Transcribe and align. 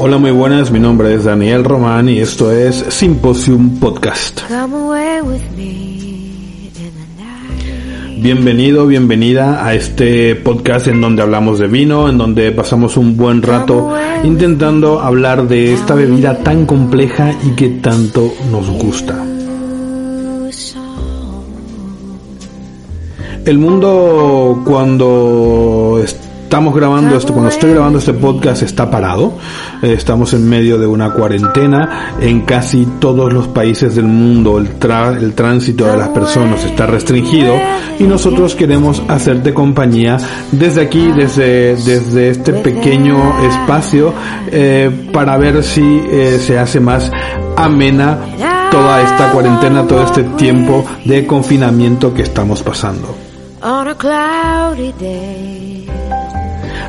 Hola, 0.00 0.16
muy 0.16 0.30
buenas, 0.30 0.70
mi 0.70 0.78
nombre 0.78 1.12
es 1.12 1.24
Daniel 1.24 1.64
Román 1.64 2.08
y 2.08 2.20
esto 2.20 2.52
es 2.52 2.84
Symposium 2.88 3.80
Podcast. 3.80 4.42
Bienvenido, 8.16 8.86
bienvenida 8.86 9.66
a 9.66 9.74
este 9.74 10.36
podcast 10.36 10.86
en 10.86 11.00
donde 11.00 11.22
hablamos 11.22 11.58
de 11.58 11.66
vino, 11.66 12.08
en 12.08 12.16
donde 12.16 12.52
pasamos 12.52 12.96
un 12.96 13.16
buen 13.16 13.42
rato 13.42 13.92
intentando 14.22 15.00
hablar 15.00 15.48
de 15.48 15.74
esta 15.74 15.96
bebida 15.96 16.44
tan 16.44 16.64
compleja 16.64 17.34
y 17.44 17.56
que 17.56 17.68
tanto 17.68 18.32
nos 18.52 18.70
gusta. 18.70 19.24
El 23.44 23.58
mundo 23.58 24.62
cuando 24.64 26.00
estamos 26.48 26.74
grabando 26.74 27.14
esto, 27.14 27.34
cuando 27.34 27.50
estoy 27.50 27.72
grabando 27.72 27.98
este 27.98 28.14
podcast 28.14 28.62
está 28.62 28.90
parado. 28.90 29.34
Eh, 29.82 29.92
estamos 29.92 30.32
en 30.32 30.48
medio 30.48 30.78
de 30.78 30.86
una 30.86 31.10
cuarentena. 31.10 32.14
En 32.22 32.40
casi 32.46 32.86
todos 32.98 33.30
los 33.30 33.48
países 33.48 33.94
del 33.94 34.06
mundo 34.06 34.56
el, 34.56 34.70
el 35.20 35.34
tránsito 35.34 35.84
de 35.84 35.98
las 35.98 36.08
personas 36.08 36.64
está 36.64 36.86
restringido 36.86 37.54
y 37.98 38.04
nosotros 38.04 38.54
queremos 38.54 39.02
hacerte 39.08 39.52
compañía 39.52 40.16
desde 40.50 40.80
aquí, 40.80 41.12
desde, 41.14 41.76
desde 41.76 42.30
este 42.30 42.54
pequeño 42.54 43.18
espacio, 43.46 44.14
eh, 44.50 45.10
para 45.12 45.36
ver 45.36 45.62
si 45.62 45.82
eh, 46.10 46.40
se 46.40 46.58
hace 46.58 46.80
más 46.80 47.12
amena 47.58 48.20
toda 48.70 49.02
esta 49.02 49.32
cuarentena, 49.32 49.86
todo 49.86 50.02
este 50.02 50.22
tiempo 50.24 50.82
de 51.04 51.26
confinamiento 51.26 52.14
que 52.14 52.22
estamos 52.22 52.62
pasando. 52.62 53.14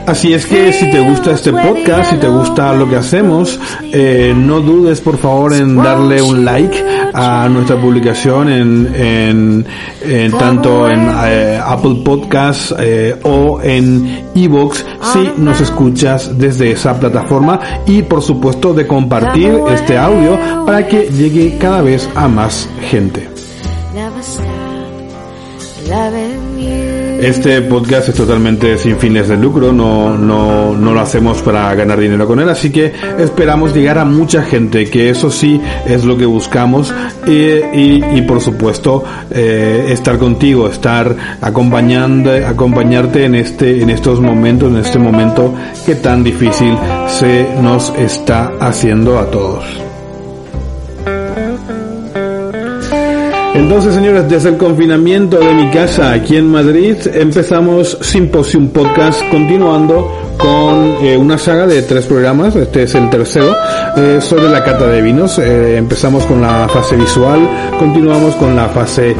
Así 0.10 0.34
es 0.34 0.48
que 0.48 0.74
si 0.74 0.90
te 0.90 1.02
gusta 1.02 1.34
este 1.34 1.54
podcast, 1.54 2.10
si 2.10 2.18
te 2.18 2.28
gusta 2.28 2.74
lo 2.74 2.90
que 2.90 2.96
hacemos, 2.96 3.60
eh, 3.94 4.34
no 4.36 4.60
dudes 4.60 5.02
por 5.02 5.20
favor 5.20 5.54
en 5.54 5.78
darle 5.78 6.20
un 6.20 6.44
like 6.44 6.84
a 7.14 7.48
nuestra 7.48 7.80
publicación 7.80 8.50
en, 8.50 9.68
en, 10.02 10.32
tanto 10.32 10.90
en 10.90 11.08
eh, 11.26 11.62
Apple 11.64 12.02
Podcasts 12.04 12.74
eh, 12.80 13.20
o 13.22 13.62
en 13.62 14.26
Evox 14.34 14.84
si 15.14 15.32
nos 15.38 15.62
escuchas 15.62 16.36
desde 16.40 16.72
esa 16.72 17.00
plataforma 17.00 17.60
y 17.86 18.02
por 18.02 18.24
supuesto 18.24 18.74
de 18.74 18.88
compartir 18.88 19.60
este 19.72 19.96
audio 19.96 20.40
para 20.66 20.88
que 20.88 21.04
llegue 21.04 21.56
cada 21.60 21.84
vez 21.84 22.10
a 22.16 22.28
más 22.28 22.68
gente. 22.82 23.30
Este 27.22 27.62
podcast 27.64 28.10
es 28.10 28.16
totalmente 28.16 28.78
sin 28.78 28.98
fines 28.98 29.28
de 29.28 29.36
lucro, 29.36 29.74
no, 29.74 30.18
no, 30.18 30.74
no 30.74 30.94
lo 30.94 31.00
hacemos 31.02 31.42
para 31.42 31.76
ganar 31.76 32.00
dinero 32.00 32.26
con 32.26 32.40
él, 32.40 32.48
así 32.48 32.70
que 32.70 32.94
esperamos 33.18 33.76
llegar 33.76 33.98
a 33.98 34.06
mucha 34.06 34.42
gente, 34.44 34.90
que 34.90 35.10
eso 35.10 35.30
sí 35.30 35.60
es 35.86 36.06
lo 36.06 36.18
que 36.18 36.26
buscamos 36.26 36.94
y, 37.28 38.04
y, 38.16 38.24
por 38.26 38.40
supuesto 38.40 39.04
eh, 39.32 39.88
estar 39.90 40.18
contigo, 40.18 40.70
estar 40.70 41.14
acompañando, 41.42 42.32
acompañarte 42.48 43.26
en 43.26 43.36
este, 43.36 43.82
en 43.82 43.90
estos 43.90 44.22
momentos, 44.22 44.72
en 44.72 44.78
este 44.78 44.98
momento 44.98 45.54
que 45.86 45.96
tan 45.96 46.24
difícil 46.24 46.78
se 47.08 47.48
nos 47.62 47.90
está 47.98 48.54
haciendo 48.62 49.20
a 49.20 49.30
todos. 49.30 49.89
Entonces, 53.60 53.94
señores, 53.94 54.28
desde 54.30 54.50
el 54.50 54.58
confinamiento 54.58 55.38
de 55.38 55.54
mi 55.54 55.70
casa 55.70 56.14
aquí 56.14 56.38
en 56.38 56.50
Madrid, 56.50 56.96
empezamos 57.14 57.98
Symposium 58.02 58.70
Podcast, 58.70 59.22
continuando 59.30 60.10
con 60.38 60.96
eh, 61.06 61.18
una 61.18 61.38
saga 61.38 61.68
de 61.68 61.82
tres 61.82 62.06
programas, 62.06 62.56
este 62.56 62.84
es 62.84 62.96
el 62.96 63.10
tercero, 63.10 63.54
eh, 63.98 64.20
sobre 64.22 64.50
la 64.50 64.64
cata 64.64 64.88
de 64.88 65.02
vinos. 65.02 65.38
Eh, 65.40 65.76
empezamos 65.76 66.26
con 66.26 66.42
la 66.42 66.70
fase 66.70 66.96
visual, 66.96 67.40
continuamos 67.78 68.34
con 68.36 68.56
la 68.56 68.70
fase 68.70 69.14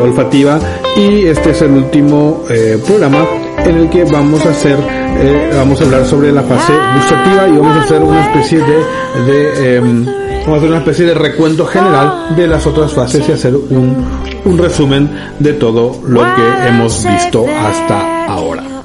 olfativa 0.00 0.60
y 0.96 1.26
este 1.26 1.50
es 1.50 1.62
el 1.62 1.72
último 1.72 2.44
programa 2.86 3.26
en 3.64 3.76
el 3.76 3.90
que 3.90 4.04
vamos 4.04 4.46
a 4.46 4.50
hacer, 4.50 4.76
vamos 5.56 5.80
a 5.80 5.84
hablar 5.84 6.06
sobre 6.06 6.32
la 6.32 6.42
fase 6.42 6.72
gustativa 6.96 7.48
y 7.48 7.56
vamos 7.56 7.76
a 7.76 7.82
hacer 7.82 8.02
una 8.02 8.22
especie 8.26 8.58
de, 8.58 9.32
de 9.32 9.76
em, 9.76 10.06
Vamos 10.40 10.54
a 10.54 10.56
hacer 10.56 10.68
una 10.70 10.78
especie 10.78 11.06
de 11.06 11.14
recuento 11.14 11.66
general 11.66 12.34
de 12.34 12.46
las 12.46 12.66
otras 12.66 12.92
fases 12.92 13.28
y 13.28 13.32
hacer 13.32 13.54
un, 13.54 14.04
un 14.44 14.58
resumen 14.58 15.10
de 15.38 15.52
todo 15.52 16.00
lo 16.06 16.22
que 16.34 16.68
hemos 16.68 17.04
visto 17.04 17.44
hasta 17.46 18.26
ahora. 18.26 18.79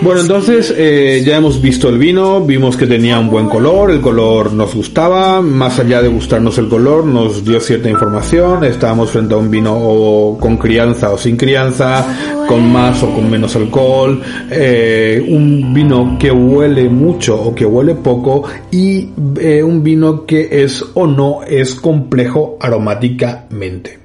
Bueno, 0.00 0.20
entonces 0.20 0.72
eh, 0.76 1.22
ya 1.26 1.38
hemos 1.38 1.60
visto 1.60 1.88
el 1.88 1.98
vino, 1.98 2.40
vimos 2.40 2.76
que 2.76 2.86
tenía 2.86 3.18
un 3.18 3.28
buen 3.28 3.48
color, 3.48 3.90
el 3.90 4.00
color 4.00 4.52
nos 4.52 4.72
gustaba, 4.72 5.42
más 5.42 5.80
allá 5.80 6.00
de 6.00 6.06
gustarnos 6.06 6.56
el 6.58 6.68
color, 6.68 7.04
nos 7.04 7.44
dio 7.44 7.58
cierta 7.58 7.90
información, 7.90 8.62
estábamos 8.62 9.10
frente 9.10 9.34
a 9.34 9.38
un 9.38 9.50
vino 9.50 10.36
con 10.38 10.56
crianza 10.56 11.10
o 11.10 11.18
sin 11.18 11.36
crianza, 11.36 12.46
con 12.46 12.72
más 12.72 13.02
o 13.02 13.12
con 13.12 13.28
menos 13.28 13.56
alcohol, 13.56 14.22
eh, 14.50 15.20
un 15.28 15.74
vino 15.74 16.16
que 16.16 16.30
huele 16.30 16.88
mucho 16.88 17.34
o 17.40 17.52
que 17.52 17.66
huele 17.66 17.96
poco 17.96 18.44
y 18.70 19.10
eh, 19.40 19.64
un 19.64 19.82
vino 19.82 20.24
que 20.24 20.62
es 20.62 20.84
o 20.94 21.08
no 21.08 21.42
es 21.42 21.74
complejo 21.74 22.56
aromáticamente. 22.60 23.98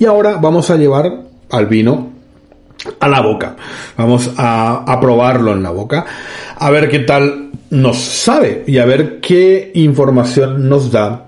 Y 0.00 0.06
ahora 0.06 0.38
vamos 0.38 0.70
a 0.70 0.76
llevar 0.76 1.22
al 1.50 1.66
vino 1.66 2.15
a 3.00 3.08
la 3.08 3.20
boca. 3.20 3.56
Vamos 3.96 4.32
a, 4.36 4.98
probarlo 5.00 5.52
en 5.52 5.62
la 5.62 5.70
boca, 5.70 6.06
a 6.56 6.70
ver 6.70 6.88
qué 6.88 7.00
tal 7.00 7.50
nos 7.70 7.98
sabe 7.98 8.64
y 8.66 8.78
a 8.78 8.86
ver 8.86 9.20
qué 9.20 9.72
información 9.74 10.68
nos 10.68 10.90
da 10.90 11.26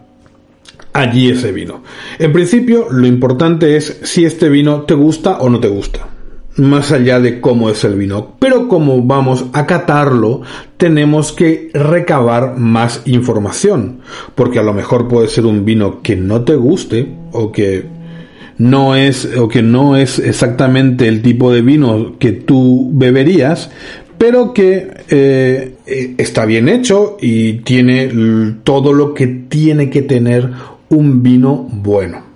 allí 0.92 1.31
ese 1.31 1.53
vino. 1.53 1.82
En 2.19 2.32
principio, 2.32 2.87
lo 2.91 3.06
importante 3.06 3.76
es 3.76 4.00
si 4.03 4.25
este 4.25 4.48
vino 4.48 4.82
te 4.82 4.94
gusta 4.94 5.38
o 5.38 5.48
no 5.48 5.60
te 5.60 5.69
gusta. 5.69 6.08
Más 6.56 6.91
allá 6.91 7.20
de 7.20 7.41
cómo 7.41 7.70
es 7.70 7.84
el 7.84 7.94
vino. 7.94 8.34
Pero 8.41 8.66
como 8.66 9.00
vamos 9.03 9.44
a 9.53 9.64
catarlo, 9.64 10.42
tenemos 10.76 11.31
que 11.31 11.70
recabar 11.72 12.56
más 12.56 13.03
información. 13.04 14.00
Porque 14.34 14.58
a 14.58 14.64
lo 14.64 14.72
mejor 14.72 15.06
puede 15.06 15.28
ser 15.28 15.47
un 15.47 15.64
vino 15.64 16.03
que 16.03 16.16
no 16.16 16.42
te 16.42 16.56
guste 16.56 17.14
o 17.31 17.53
que 17.53 17.87
no 18.58 18.96
es 18.96 19.24
o 19.36 19.48
que 19.48 19.62
no 19.62 19.96
es 19.96 20.19
exactamente 20.19 21.08
el 21.08 21.22
tipo 21.22 21.52
de 21.52 21.62
vino 21.62 22.16
que 22.19 22.32
tú 22.32 22.90
beberías, 22.93 23.70
pero 24.19 24.52
que 24.52 24.90
eh, 25.08 25.75
eh, 25.87 26.14
está 26.19 26.44
bien 26.44 26.69
hecho 26.69 27.16
y 27.20 27.58
tiene 27.58 28.10
todo 28.64 28.93
lo 28.93 29.14
que 29.14 29.26
tiene 29.26 29.90
que 29.90 30.02
tener 30.02 30.50
un 30.88 31.22
vino 31.22 31.69
bueno. 31.70 32.26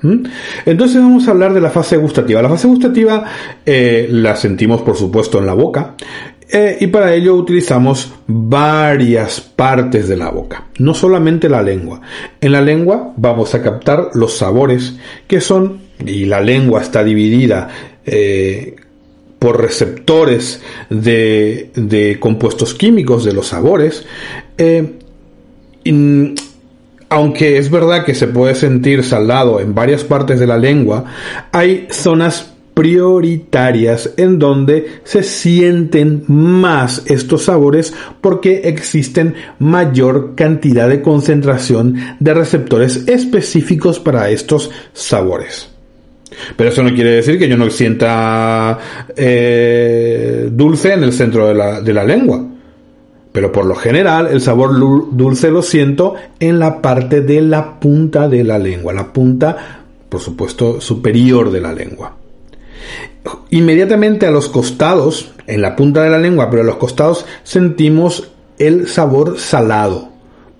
¿Mm? 0.00 0.24
Entonces 0.64 0.96
vamos 1.02 1.28
a 1.28 1.32
hablar 1.32 1.52
de 1.52 1.60
la 1.60 1.70
fase 1.70 1.96
gustativa. 1.96 2.40
La 2.40 2.48
fase 2.48 2.68
gustativa 2.68 3.24
eh, 3.66 4.08
la 4.10 4.36
sentimos 4.36 4.80
por 4.82 4.96
supuesto 4.96 5.38
en 5.38 5.46
la 5.46 5.54
boca 5.54 5.96
eh, 6.50 6.78
y 6.80 6.86
para 6.86 7.14
ello 7.14 7.34
utilizamos 7.34 8.12
varias 8.26 9.40
partes 9.40 10.08
de 10.08 10.16
la 10.16 10.30
boca, 10.30 10.68
no 10.78 10.94
solamente 10.94 11.48
la 11.48 11.62
lengua. 11.62 12.00
En 12.40 12.52
la 12.52 12.62
lengua 12.62 13.12
vamos 13.16 13.54
a 13.54 13.62
captar 13.62 14.10
los 14.14 14.38
sabores 14.38 14.96
que 15.26 15.40
son, 15.40 15.80
y 16.04 16.24
la 16.24 16.40
lengua 16.40 16.80
está 16.80 17.04
dividida 17.04 17.68
eh, 18.06 18.76
por 19.38 19.60
receptores 19.60 20.62
de, 20.88 22.16
compuestos 22.18 22.74
químicos 22.74 23.24
de 23.24 23.32
los 23.34 23.48
sabores. 23.48 24.06
Eh, 24.56 24.94
aunque 27.10 27.58
es 27.58 27.70
verdad 27.70 28.04
que 28.04 28.14
se 28.14 28.26
puede 28.26 28.54
sentir 28.54 29.04
salado 29.04 29.60
en 29.60 29.74
varias 29.74 30.04
partes 30.04 30.40
de 30.40 30.46
la 30.46 30.58
lengua, 30.58 31.04
hay 31.52 31.88
zonas 31.90 32.54
prioritarias 32.78 34.10
en 34.16 34.38
donde 34.38 35.00
se 35.02 35.24
sienten 35.24 36.22
más 36.28 37.02
estos 37.06 37.42
sabores 37.42 37.92
porque 38.20 38.68
existen 38.68 39.34
mayor 39.58 40.36
cantidad 40.36 40.88
de 40.88 41.02
concentración 41.02 41.96
de 42.20 42.34
receptores 42.34 43.08
específicos 43.08 43.98
para 43.98 44.30
estos 44.30 44.70
sabores. 44.92 45.68
Pero 46.56 46.70
eso 46.70 46.84
no 46.84 46.94
quiere 46.94 47.10
decir 47.10 47.36
que 47.36 47.48
yo 47.48 47.56
no 47.56 47.68
sienta 47.68 48.78
eh, 49.16 50.48
dulce 50.52 50.92
en 50.92 51.02
el 51.02 51.12
centro 51.12 51.48
de 51.48 51.54
la, 51.54 51.80
de 51.80 51.92
la 51.92 52.04
lengua. 52.04 52.46
Pero 53.32 53.50
por 53.50 53.64
lo 53.64 53.74
general 53.74 54.28
el 54.28 54.40
sabor 54.40 54.78
dulce 55.10 55.50
lo 55.50 55.62
siento 55.62 56.14
en 56.38 56.60
la 56.60 56.80
parte 56.80 57.22
de 57.22 57.40
la 57.40 57.80
punta 57.80 58.28
de 58.28 58.44
la 58.44 58.56
lengua, 58.56 58.92
la 58.92 59.12
punta, 59.12 59.80
por 60.08 60.20
supuesto, 60.20 60.80
superior 60.80 61.50
de 61.50 61.60
la 61.60 61.72
lengua. 61.72 62.14
Inmediatamente 63.50 64.26
a 64.26 64.30
los 64.30 64.48
costados, 64.48 65.32
en 65.46 65.62
la 65.62 65.76
punta 65.76 66.02
de 66.02 66.10
la 66.10 66.18
lengua, 66.18 66.50
pero 66.50 66.62
a 66.62 66.66
los 66.66 66.76
costados 66.76 67.26
sentimos 67.42 68.30
el 68.58 68.88
sabor 68.88 69.38
salado, 69.38 70.10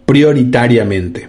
prioritariamente. 0.06 1.29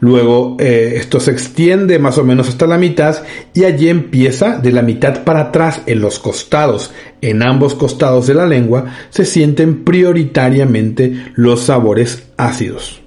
Luego 0.00 0.56
eh, 0.60 0.94
esto 0.96 1.20
se 1.20 1.30
extiende 1.30 1.98
más 1.98 2.18
o 2.18 2.24
menos 2.24 2.48
hasta 2.48 2.66
la 2.66 2.76
mitad 2.76 3.16
y 3.54 3.64
allí 3.64 3.88
empieza 3.88 4.58
de 4.58 4.72
la 4.72 4.82
mitad 4.82 5.24
para 5.24 5.40
atrás 5.40 5.82
en 5.86 6.00
los 6.00 6.18
costados, 6.18 6.92
en 7.22 7.42
ambos 7.42 7.74
costados 7.74 8.26
de 8.26 8.34
la 8.34 8.46
lengua, 8.46 8.84
se 9.10 9.24
sienten 9.24 9.84
prioritariamente 9.84 11.32
los 11.34 11.62
sabores 11.62 12.24
ácidos. 12.36 13.00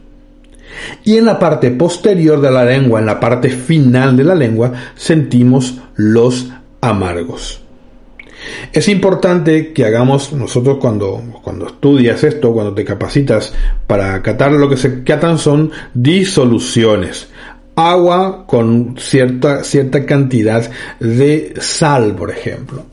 Y 1.03 1.17
en 1.17 1.25
la 1.25 1.39
parte 1.39 1.71
posterior 1.71 2.41
de 2.41 2.51
la 2.51 2.65
lengua, 2.65 2.99
en 2.99 3.05
la 3.05 3.19
parte 3.19 3.49
final 3.49 4.15
de 4.15 4.23
la 4.23 4.35
lengua, 4.35 4.71
sentimos 4.95 5.79
los 5.95 6.49
amargos. 6.81 7.61
Es 8.71 8.87
importante 8.87 9.73
que 9.73 9.85
hagamos 9.85 10.31
nosotros 10.33 10.77
cuando, 10.79 11.21
cuando 11.43 11.67
estudias 11.67 12.23
esto, 12.23 12.53
cuando 12.53 12.73
te 12.73 12.85
capacitas 12.85 13.53
para 13.87 14.21
catar 14.21 14.51
lo 14.51 14.69
que 14.69 14.77
se 14.77 15.03
catan 15.03 15.37
son 15.37 15.71
disoluciones. 15.93 17.27
Agua 17.75 18.45
con 18.45 18.95
cierta, 18.97 19.63
cierta 19.63 20.05
cantidad 20.05 20.69
de 20.99 21.53
sal, 21.59 22.15
por 22.15 22.29
ejemplo. 22.31 22.85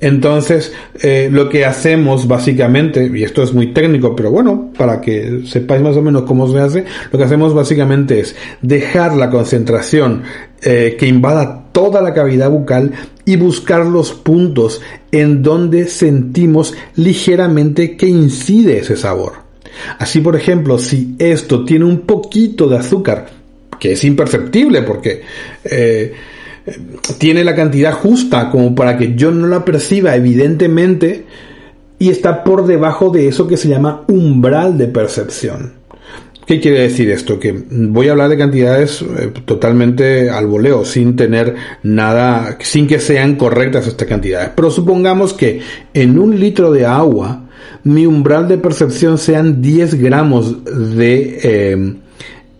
Entonces, 0.00 0.72
eh, 1.00 1.28
lo 1.30 1.48
que 1.48 1.64
hacemos 1.64 2.26
básicamente, 2.26 3.10
y 3.14 3.22
esto 3.22 3.42
es 3.42 3.54
muy 3.54 3.72
técnico, 3.72 4.14
pero 4.14 4.30
bueno, 4.30 4.72
para 4.76 5.00
que 5.00 5.42
sepáis 5.46 5.82
más 5.82 5.96
o 5.96 6.02
menos 6.02 6.24
cómo 6.24 6.52
se 6.52 6.60
hace, 6.60 6.84
lo 7.10 7.18
que 7.18 7.24
hacemos 7.24 7.54
básicamente 7.54 8.20
es 8.20 8.34
dejar 8.60 9.14
la 9.14 9.30
concentración 9.30 10.24
eh, 10.62 10.96
que 10.98 11.06
invada 11.06 11.63
toda 11.74 12.00
la 12.00 12.14
cavidad 12.14 12.50
bucal 12.50 12.92
y 13.24 13.34
buscar 13.36 13.84
los 13.84 14.12
puntos 14.12 14.80
en 15.10 15.42
donde 15.42 15.88
sentimos 15.88 16.72
ligeramente 16.94 17.96
que 17.96 18.06
incide 18.06 18.78
ese 18.78 18.96
sabor. 18.96 19.32
Así, 19.98 20.20
por 20.20 20.36
ejemplo, 20.36 20.78
si 20.78 21.16
esto 21.18 21.64
tiene 21.64 21.84
un 21.84 22.02
poquito 22.02 22.68
de 22.68 22.78
azúcar, 22.78 23.26
que 23.78 23.92
es 23.92 24.04
imperceptible 24.04 24.82
porque 24.82 25.22
eh, 25.64 26.14
tiene 27.18 27.42
la 27.42 27.56
cantidad 27.56 27.92
justa 27.92 28.50
como 28.50 28.72
para 28.74 28.96
que 28.96 29.16
yo 29.16 29.32
no 29.32 29.48
la 29.48 29.64
perciba 29.64 30.14
evidentemente 30.14 31.24
y 31.98 32.10
está 32.10 32.44
por 32.44 32.66
debajo 32.66 33.10
de 33.10 33.26
eso 33.26 33.48
que 33.48 33.56
se 33.56 33.68
llama 33.68 34.04
umbral 34.06 34.78
de 34.78 34.86
percepción. 34.86 35.83
¿Qué 36.46 36.60
quiere 36.60 36.80
decir 36.80 37.10
esto? 37.10 37.38
Que 37.38 37.52
voy 37.70 38.08
a 38.08 38.12
hablar 38.12 38.28
de 38.28 38.36
cantidades 38.36 39.00
eh, 39.02 39.32
totalmente 39.46 40.28
al 40.28 40.46
voleo, 40.46 40.84
sin 40.84 41.16
tener 41.16 41.54
nada, 41.82 42.58
sin 42.60 42.86
que 42.86 43.00
sean 43.00 43.36
correctas 43.36 43.86
estas 43.86 44.06
cantidades. 44.06 44.50
Pero 44.54 44.70
supongamos 44.70 45.32
que 45.32 45.60
en 45.94 46.18
un 46.18 46.38
litro 46.38 46.70
de 46.70 46.84
agua 46.84 47.44
mi 47.82 48.06
umbral 48.06 48.46
de 48.48 48.58
percepción 48.58 49.16
sean 49.16 49.62
10 49.62 49.94
gramos 49.94 50.64
de, 50.64 51.38
eh, 51.42 51.94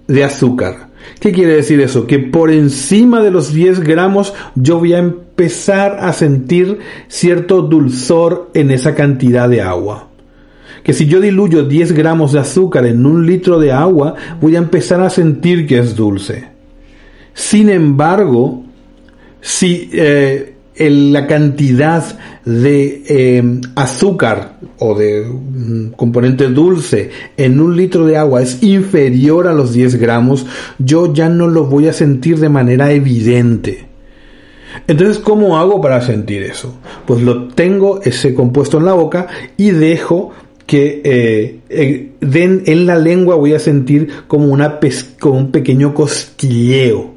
de 0.07 0.25
azúcar. 0.25 0.89
¿Qué 1.21 1.33
quiere 1.33 1.55
decir 1.55 1.81
eso? 1.81 2.07
Que 2.07 2.19
por 2.19 2.51
encima 2.51 3.23
de 3.23 3.31
los 3.31 3.53
10 3.53 3.81
gramos 3.81 4.33
yo 4.55 4.79
voy 4.79 4.95
a 4.95 4.99
empezar 4.99 5.99
a 6.01 6.13
sentir 6.15 6.79
cierto 7.09 7.61
dulzor 7.61 8.51
en 8.55 8.71
esa 8.71 8.95
cantidad 8.95 9.49
de 9.49 9.61
agua 9.61 10.09
que 10.85 10.93
si 10.93 11.07
yo 11.07 11.21
diluyo 11.21 11.65
10 11.65 11.93
gramos 11.93 12.33
de 12.33 12.41
azúcar 12.41 12.87
en 12.87 13.05
un 13.07 13.27
litro 13.27 13.59
de 13.59 13.73
agua, 13.73 14.15
voy 14.41 14.55
a 14.55 14.59
empezar 14.59 15.01
a 15.01 15.11
sentir 15.11 15.67
que 15.67 15.79
es 15.79 15.97
dulce. 15.97 16.45
Sin 17.33 17.71
embargo, 17.71 18.63
si 19.41 19.91
eh, 19.93 20.55
la 20.77 21.27
cantidad 21.27 22.05
de 22.45 23.03
eh, 23.09 23.61
azúcar 23.75 24.59
o 24.79 24.95
de 24.95 25.25
mm, 25.25 25.93
componente 25.97 26.49
dulce 26.49 27.11
en 27.39 27.61
un 27.61 27.77
litro 27.77 28.05
de 28.07 28.19
agua 28.19 28.43
es 28.43 28.63
inferior 28.63 29.49
a 29.49 29.55
los 29.55 29.73
10 29.73 29.97
gramos, 29.97 30.47
yo 30.79 31.15
ya 31.15 31.31
no 31.31 31.49
lo 31.49 31.65
voy 31.65 31.89
a 31.89 31.95
sentir 31.95 32.39
de 32.39 32.51
manera 32.51 32.93
evidente. 32.93 33.87
Entonces, 34.87 35.19
¿cómo 35.19 35.57
hago 35.57 35.81
para 35.81 36.03
sentir 36.03 36.43
eso? 36.43 36.77
Pues 37.07 37.23
lo 37.23 37.49
tengo 37.49 38.01
ese 38.03 38.35
compuesto 38.35 38.79
en 38.79 38.85
la 38.85 38.93
boca 38.93 39.29
y 39.57 39.71
dejo 39.71 40.33
que 40.67 41.03
eh, 41.05 42.11
en, 42.67 42.87
la 42.87 42.97
lengua 42.97 43.37
voy 43.37 43.53
a 43.55 43.59
sentir 43.59 44.09
como, 44.27 44.47
una 44.47 44.79
como 45.21 45.39
un 45.39 45.51
pequeño 45.51 45.95
cosquilleo. 45.95 47.13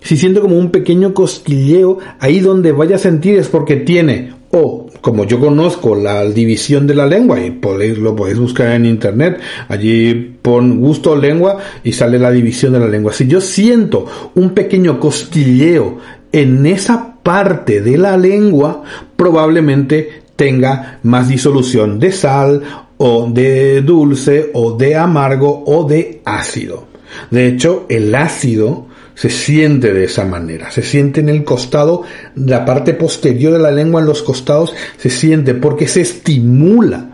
Si 0.00 0.16
siento 0.16 0.40
como 0.40 0.56
un 0.56 0.70
pequeño 0.70 1.12
cosquilleo, 1.12 1.98
ahí 2.20 2.40
donde 2.40 2.72
vaya 2.72 2.96
a 2.96 2.98
sentir 3.00 3.36
es 3.36 3.48
porque 3.48 3.76
tiene, 3.76 4.32
o 4.50 4.86
como 5.00 5.24
yo 5.24 5.38
conozco 5.38 5.94
la 5.94 6.24
división 6.24 6.86
de 6.86 6.94
la 6.94 7.06
lengua, 7.06 7.44
y 7.44 7.50
podéis, 7.50 7.98
lo 7.98 8.16
podéis 8.16 8.38
buscar 8.38 8.72
en 8.72 8.86
internet, 8.86 9.38
allí 9.68 10.14
pon 10.40 10.80
gusto 10.80 11.14
lengua 11.16 11.58
y 11.84 11.92
sale 11.92 12.18
la 12.18 12.30
división 12.30 12.72
de 12.72 12.80
la 12.80 12.88
lengua. 12.88 13.12
Si 13.12 13.26
yo 13.26 13.40
siento 13.40 14.06
un 14.34 14.50
pequeño 14.50 14.98
cosquilleo 14.98 15.98
en 16.32 16.64
esa 16.64 17.16
parte 17.22 17.80
de 17.82 17.98
la 17.98 18.16
lengua, 18.16 18.82
probablemente 19.16 20.27
tenga 20.38 21.00
más 21.02 21.28
disolución 21.28 21.98
de 21.98 22.12
sal 22.12 22.62
o 22.96 23.28
de 23.28 23.82
dulce 23.82 24.50
o 24.54 24.76
de 24.76 24.94
amargo 24.94 25.64
o 25.66 25.82
de 25.82 26.22
ácido. 26.24 26.86
De 27.28 27.48
hecho, 27.48 27.86
el 27.88 28.14
ácido 28.14 28.86
se 29.16 29.30
siente 29.30 29.92
de 29.92 30.04
esa 30.04 30.24
manera, 30.24 30.70
se 30.70 30.82
siente 30.82 31.18
en 31.18 31.28
el 31.28 31.42
costado, 31.42 32.04
la 32.36 32.64
parte 32.64 32.94
posterior 32.94 33.52
de 33.52 33.58
la 33.58 33.72
lengua 33.72 34.00
en 34.00 34.06
los 34.06 34.22
costados 34.22 34.72
se 34.96 35.10
siente 35.10 35.54
porque 35.54 35.88
se 35.88 36.02
estimula 36.02 37.10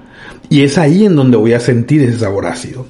y 0.50 0.62
es 0.62 0.76
ahí 0.76 1.07
en 1.07 1.16
donde 1.16 1.38
voy 1.38 1.54
a 1.54 1.61
sentir 1.61 2.02
ese 2.02 2.19
sabor 2.19 2.45
ácido. 2.45 2.85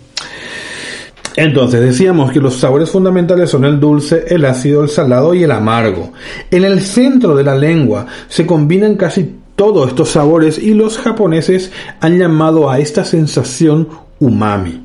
Entonces 1.36 1.80
decíamos 1.80 2.32
que 2.32 2.40
los 2.40 2.56
sabores 2.56 2.90
fundamentales 2.90 3.50
son 3.50 3.64
el 3.64 3.78
dulce, 3.78 4.24
el 4.26 4.44
ácido, 4.44 4.82
el 4.82 4.88
salado 4.88 5.32
y 5.32 5.44
el 5.44 5.52
amargo. 5.52 6.12
En 6.50 6.64
el 6.64 6.80
centro 6.80 7.36
de 7.36 7.44
la 7.44 7.54
lengua 7.54 8.06
se 8.28 8.44
combinan 8.44 8.96
casi 8.96 9.43
todos 9.56 9.88
estos 9.88 10.11
sabores 10.11 10.58
y 10.58 10.75
los 10.75 10.99
japoneses 10.99 11.73
han 12.00 12.18
llamado 12.18 12.70
a 12.70 12.78
esta 12.78 13.04
sensación 13.04 13.88
umami. 14.18 14.82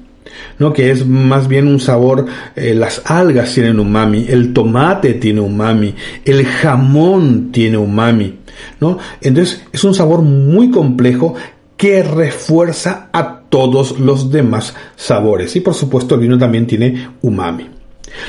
¿no? 0.57 0.73
que 0.73 0.91
es 0.91 1.05
más 1.05 1.47
bien 1.47 1.67
un 1.67 1.79
sabor, 1.79 2.25
eh, 2.55 2.73
las 2.73 3.01
algas 3.05 3.53
tienen 3.53 3.79
umami, 3.79 4.25
el 4.27 4.53
tomate 4.53 5.15
tiene 5.15 5.41
umami, 5.41 5.95
el 6.23 6.45
jamón 6.45 7.51
tiene 7.51 7.77
umami, 7.77 8.35
¿no? 8.79 8.97
Entonces 9.21 9.63
es 9.71 9.83
un 9.83 9.93
sabor 9.93 10.21
muy 10.21 10.69
complejo 10.69 11.35
que 11.77 12.03
refuerza 12.03 13.09
a 13.11 13.39
todos 13.49 13.99
los 13.99 14.31
demás 14.31 14.75
sabores 14.95 15.55
y 15.55 15.61
por 15.61 15.73
supuesto 15.73 16.15
el 16.15 16.21
vino 16.21 16.37
también 16.37 16.67
tiene 16.67 17.09
umami. 17.21 17.67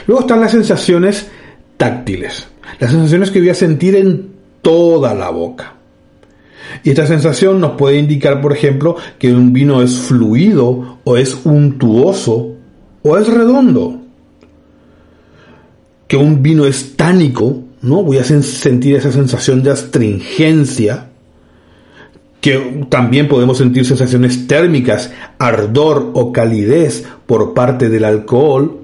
Luego 0.07 0.23
están 0.23 0.41
las 0.41 0.53
sensaciones 0.53 1.29
táctiles, 1.77 2.47
las 2.79 2.91
sensaciones 2.93 3.31
que 3.31 3.41
voy 3.41 3.51
a 3.51 3.55
sentir 3.55 3.97
en 3.97 4.31
toda 4.63 5.15
la 5.15 5.31
boca. 5.31 5.80
Y 6.83 6.91
esta 6.91 7.07
sensación 7.07 7.61
nos 7.61 7.73
puede 7.73 7.99
indicar, 7.99 8.41
por 8.41 8.53
ejemplo, 8.53 8.97
que 9.19 9.33
un 9.33 9.53
vino 9.53 9.83
es 9.83 9.99
fluido 9.99 10.99
o 11.05 11.17
es 11.17 11.37
untuoso 11.45 12.55
o 13.03 13.19
es 13.19 13.27
redondo. 13.27 14.01
Que 16.07 16.17
un 16.17 16.43
vino 16.43 16.67
es 16.67 16.97
tánico, 16.97 17.63
¿no? 17.83 18.03
Voy 18.03 18.19
a 18.19 18.25
sentir 18.25 18.97
esa 18.97 19.13
sensación 19.13 19.63
de 19.63 19.71
astringencia. 19.71 21.07
Que 22.41 22.87
también 22.89 23.29
podemos 23.29 23.59
sentir 23.59 23.85
sensaciones 23.85 24.47
térmicas, 24.47 25.13
ardor 25.39 26.11
o 26.15 26.33
calidez 26.33 27.05
por 27.27 27.53
parte 27.55 27.89
del 27.89 28.05
alcohol. 28.05 28.79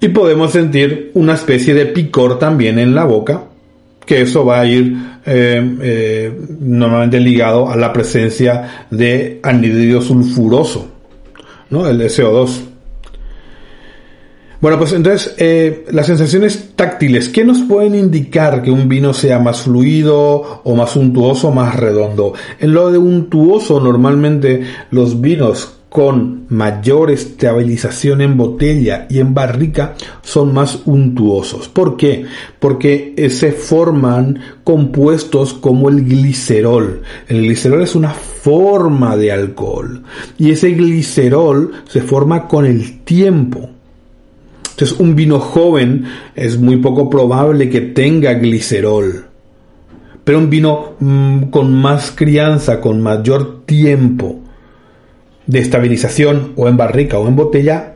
Y 0.00 0.08
podemos 0.08 0.52
sentir 0.52 1.12
una 1.14 1.34
especie 1.34 1.72
de 1.72 1.86
picor 1.86 2.38
también 2.38 2.78
en 2.78 2.94
la 2.94 3.04
boca, 3.04 3.44
que 4.04 4.20
eso 4.20 4.44
va 4.44 4.60
a 4.60 4.66
ir 4.66 4.94
eh, 5.26 5.76
eh, 5.82 6.40
normalmente 6.60 7.18
ligado 7.18 7.68
a 7.68 7.76
la 7.76 7.92
presencia 7.92 8.86
de 8.90 9.40
anhídrido 9.42 10.00
sulfuroso, 10.00 10.88
¿no? 11.70 11.86
el 11.88 12.00
SO2. 12.00 12.60
Bueno, 14.60 14.78
pues 14.78 14.92
entonces, 14.92 15.34
eh, 15.36 15.84
las 15.90 16.06
sensaciones 16.06 16.70
táctiles, 16.76 17.28
¿qué 17.28 17.44
nos 17.44 17.60
pueden 17.62 17.94
indicar 17.94 18.62
que 18.62 18.70
un 18.70 18.88
vino 18.88 19.12
sea 19.12 19.38
más 19.38 19.62
fluido 19.62 20.62
o 20.64 20.74
más 20.74 20.96
untuoso 20.96 21.48
o 21.48 21.52
más 21.52 21.76
redondo? 21.76 22.32
En 22.58 22.72
lo 22.72 22.90
de 22.90 22.98
untuoso, 22.98 23.80
normalmente 23.80 24.62
los 24.90 25.20
vinos 25.20 25.74
con 25.96 26.44
mayor 26.50 27.10
estabilización 27.10 28.20
en 28.20 28.36
botella 28.36 29.06
y 29.08 29.18
en 29.18 29.32
barrica 29.32 29.94
son 30.20 30.52
más 30.52 30.80
untuosos. 30.84 31.70
¿Por 31.70 31.96
qué? 31.96 32.26
Porque 32.58 33.14
se 33.30 33.52
forman 33.52 34.38
compuestos 34.62 35.54
como 35.54 35.88
el 35.88 36.04
glicerol. 36.04 37.00
El 37.28 37.40
glicerol 37.40 37.80
es 37.80 37.94
una 37.94 38.10
forma 38.10 39.16
de 39.16 39.32
alcohol 39.32 40.02
y 40.36 40.50
ese 40.50 40.72
glicerol 40.72 41.72
se 41.88 42.02
forma 42.02 42.46
con 42.46 42.66
el 42.66 43.00
tiempo. 43.00 43.70
Entonces 44.72 45.00
un 45.00 45.14
vino 45.14 45.40
joven 45.40 46.04
es 46.34 46.58
muy 46.58 46.76
poco 46.76 47.08
probable 47.08 47.70
que 47.70 47.80
tenga 47.80 48.34
glicerol. 48.34 49.28
Pero 50.24 50.36
un 50.40 50.50
vino 50.50 50.96
mm, 51.00 51.44
con 51.44 51.72
más 51.72 52.10
crianza, 52.14 52.82
con 52.82 53.00
mayor 53.00 53.64
tiempo 53.64 54.42
de 55.46 55.60
estabilización 55.60 56.52
o 56.56 56.68
en 56.68 56.76
barrica 56.76 57.18
o 57.18 57.28
en 57.28 57.36
botella, 57.36 57.94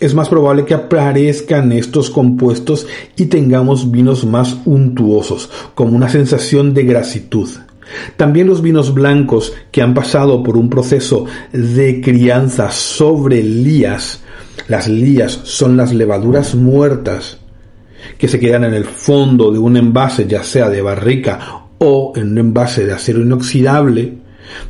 es 0.00 0.14
más 0.14 0.28
probable 0.28 0.64
que 0.64 0.74
aparezcan 0.74 1.72
estos 1.72 2.10
compuestos 2.10 2.86
y 3.16 3.26
tengamos 3.26 3.90
vinos 3.90 4.24
más 4.24 4.56
untuosos, 4.64 5.50
como 5.74 5.96
una 5.96 6.08
sensación 6.08 6.74
de 6.74 6.84
grasitud. 6.84 7.48
También 8.16 8.46
los 8.46 8.62
vinos 8.62 8.92
blancos 8.94 9.54
que 9.72 9.82
han 9.82 9.94
pasado 9.94 10.42
por 10.42 10.56
un 10.56 10.68
proceso 10.68 11.24
de 11.52 12.00
crianza 12.00 12.70
sobre 12.70 13.42
lías 13.42 14.20
las 14.66 14.88
lías 14.88 15.40
son 15.44 15.76
las 15.76 15.94
levaduras 15.94 16.54
muertas 16.54 17.38
que 18.18 18.28
se 18.28 18.40
quedan 18.40 18.64
en 18.64 18.74
el 18.74 18.84
fondo 18.84 19.50
de 19.50 19.58
un 19.58 19.76
envase, 19.76 20.26
ya 20.26 20.42
sea 20.42 20.68
de 20.68 20.82
barrica 20.82 21.62
o 21.78 22.12
en 22.16 22.32
un 22.32 22.38
envase 22.38 22.84
de 22.84 22.92
acero 22.92 23.22
inoxidable, 23.22 24.17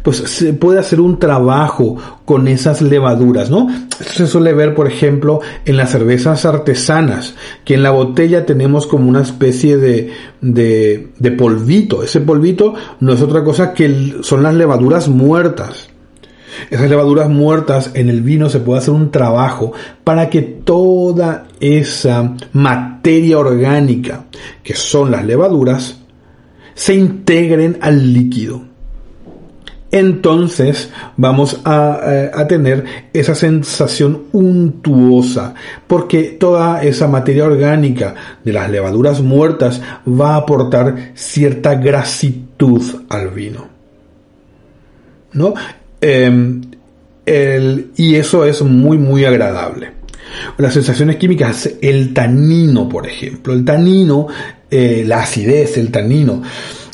pues 0.03 0.17
se 0.17 0.53
puede 0.53 0.79
hacer 0.79 1.01
un 1.01 1.19
trabajo 1.19 1.97
con 2.25 2.49
esas 2.49 2.83
levaduras, 2.83 3.51
¿no? 3.51 3.69
se 4.01 4.27
suele 4.27 4.53
ver, 4.53 4.75
por 4.75 4.87
ejemplo, 4.87 5.41
en 5.65 5.77
las 5.77 5.91
cervezas 5.91 6.45
artesanas, 6.45 7.35
que 7.65 7.75
en 7.75 7.83
la 7.83 7.91
botella 7.91 8.47
tenemos 8.47 8.87
como 8.87 9.09
una 9.09 9.23
especie 9.23 9.77
de, 9.77 10.13
de, 10.41 11.09
de 11.19 11.31
polvito. 11.33 12.03
Ese 12.03 12.21
polvito 12.21 12.75
no 13.01 13.13
es 13.13 13.23
otra 13.23 13.45
cosa 13.45 13.73
que 13.73 14.17
son 14.23 14.43
las 14.43 14.55
levaduras 14.55 15.09
muertas 15.09 15.89
esas 16.71 16.91
levaduras 16.91 17.29
muertas 17.29 17.93
en 17.95 18.09
el 18.09 18.23
vino 18.23 18.49
se 18.49 18.61
puede 18.61 18.81
hacer 18.81 18.95
un 18.95 19.11
trabajo 19.11 19.73
para 20.05 20.29
que 20.29 20.43
toda 20.43 21.47
esa 21.61 22.35
materia 22.53 23.39
orgánica 23.39 24.27
que 24.63 24.75
son 24.75 25.11
las 25.11 25.25
levaduras 25.25 25.99
se 26.75 26.95
integren 26.95 27.79
al 27.81 28.13
líquido. 28.13 28.68
Entonces 29.91 30.91
vamos 31.17 31.61
a, 31.65 32.01
eh, 32.05 32.31
a, 32.35 32.47
tener 32.47 32.85
esa 33.13 33.35
sensación 33.35 34.25
untuosa, 34.33 35.55
porque 35.87 36.37
toda 36.39 36.83
esa 36.83 37.09
materia 37.09 37.47
orgánica 37.47 38.15
de 38.45 38.53
las 38.53 38.71
levaduras 38.71 39.23
muertas 39.23 39.81
va 40.07 40.35
a 40.35 40.39
aportar 40.39 41.13
cierta 41.15 41.77
grasitud 41.77 42.83
al 43.09 43.31
vino. 43.31 43.67
¿No? 45.33 45.55
Em, 46.01 46.61
y 47.97 48.15
eso 48.15 48.45
es 48.45 48.63
muy, 48.63 48.99
muy 48.99 49.25
agradable. 49.25 49.93
Las 50.59 50.75
sensaciones 50.75 51.17
químicas, 51.17 51.71
el 51.81 52.13
tanino, 52.13 52.89
por 52.89 53.07
ejemplo, 53.07 53.53
el 53.53 53.65
tanino, 53.65 54.27
eh, 54.71 55.05
la 55.07 55.23
acidez, 55.23 55.79
el 55.79 55.91
tanino, 55.91 56.43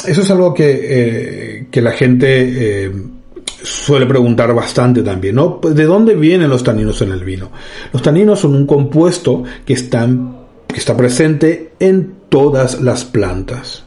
eso 0.06 0.20
es 0.20 0.30
algo 0.30 0.52
que, 0.52 0.80
eh, 0.82 1.53
que 1.74 1.82
la 1.82 1.90
gente 1.90 2.86
eh, 2.86 2.92
suele 3.60 4.06
preguntar 4.06 4.54
bastante 4.54 5.02
también, 5.02 5.34
¿no? 5.34 5.58
¿De 5.60 5.86
dónde 5.86 6.14
vienen 6.14 6.48
los 6.48 6.62
taninos 6.62 7.02
en 7.02 7.10
el 7.10 7.24
vino? 7.24 7.50
Los 7.92 8.00
taninos 8.00 8.38
son 8.38 8.54
un 8.54 8.64
compuesto 8.64 9.42
que, 9.66 9.72
están, 9.72 10.36
que 10.68 10.78
está 10.78 10.96
presente 10.96 11.72
en 11.80 12.14
todas 12.28 12.80
las 12.80 13.04
plantas. 13.04 13.82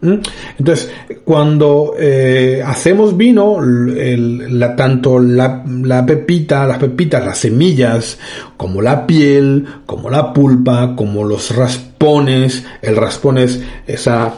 Entonces, 0.00 0.92
cuando 1.24 1.94
eh, 1.98 2.62
hacemos 2.64 3.16
vino, 3.16 3.56
tanto 4.76 5.18
la, 5.18 5.64
la, 5.66 6.06
pepita, 6.06 6.68
las 6.68 6.78
pepitas, 6.78 7.24
las 7.24 7.38
semillas, 7.38 8.16
como 8.56 8.80
la 8.80 9.04
piel, 9.04 9.66
como 9.86 10.08
la 10.08 10.32
pulpa, 10.32 10.94
como 10.94 11.24
los 11.24 11.54
raspones, 11.56 12.64
el 12.80 12.94
raspón 12.94 13.38
es 13.38 13.60
esa, 13.88 14.34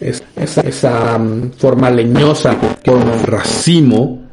esa, 0.00 1.18
mm, 1.18 1.52
forma 1.56 1.90
leñosa, 1.90 2.56
como 2.84 3.12
racimo, 3.24 4.26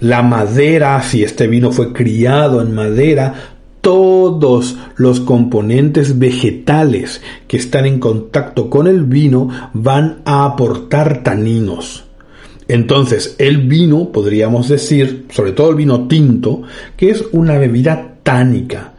la 0.00 0.22
madera, 0.22 1.02
si 1.02 1.24
este 1.24 1.48
vino 1.48 1.72
fue 1.72 1.92
criado 1.92 2.62
en 2.62 2.74
madera, 2.74 3.34
todos 3.80 4.76
los 4.96 5.20
componentes 5.20 6.18
vegetales 6.18 7.20
que 7.46 7.56
están 7.56 7.86
en 7.86 7.98
contacto 7.98 8.70
con 8.70 8.86
el 8.86 9.04
vino 9.04 9.48
van 9.72 10.18
a 10.24 10.44
aportar 10.44 11.22
taninos. 11.22 12.04
Entonces, 12.68 13.34
el 13.38 13.66
vino, 13.66 14.12
podríamos 14.12 14.68
decir, 14.68 15.26
sobre 15.30 15.52
todo 15.52 15.70
el 15.70 15.76
vino 15.76 16.06
tinto, 16.06 16.62
que 16.96 17.10
es 17.10 17.24
una 17.32 17.58
bebida 17.58 18.18
tánica. 18.22 18.92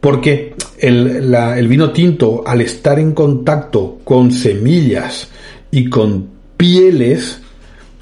Porque 0.00 0.54
el, 0.78 1.68
vino 1.68 1.90
tinto, 1.92 2.42
al 2.46 2.60
estar 2.60 2.98
en 2.98 3.12
contacto 3.12 3.98
con 4.04 4.30
semillas 4.32 5.28
y 5.70 5.88
con 5.88 6.28
pieles, 6.56 7.40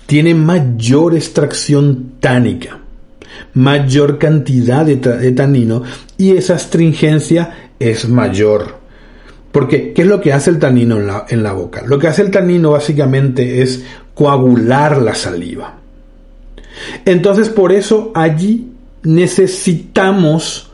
tiene 0.06 0.34
mayor 0.34 1.14
extracción 1.14 2.14
tánica 2.20 2.80
mayor 3.54 4.18
cantidad 4.18 4.84
de, 4.84 4.96
tanino 5.32 5.82
y 6.18 6.36
esa 6.36 6.54
astringencia 6.54 7.70
es 7.78 8.08
mayor. 8.08 8.82
Porque, 9.52 9.92
¿qué 9.92 10.02
es 10.02 10.08
lo 10.08 10.20
que 10.20 10.32
hace 10.32 10.50
el 10.50 10.58
tanino 10.58 10.98
en 11.28 11.42
la 11.42 11.52
boca? 11.52 11.82
Lo 11.86 11.98
que 11.98 12.08
hace 12.08 12.22
el 12.22 12.30
tanino 12.30 12.72
básicamente 12.72 13.62
es 13.62 13.84
coagular 14.14 15.00
la 15.00 15.14
saliva. 15.14 15.76
Entonces, 17.04 17.48
por 17.48 17.70
eso 17.70 18.10
allí 18.14 18.72
necesitamos 19.04 20.72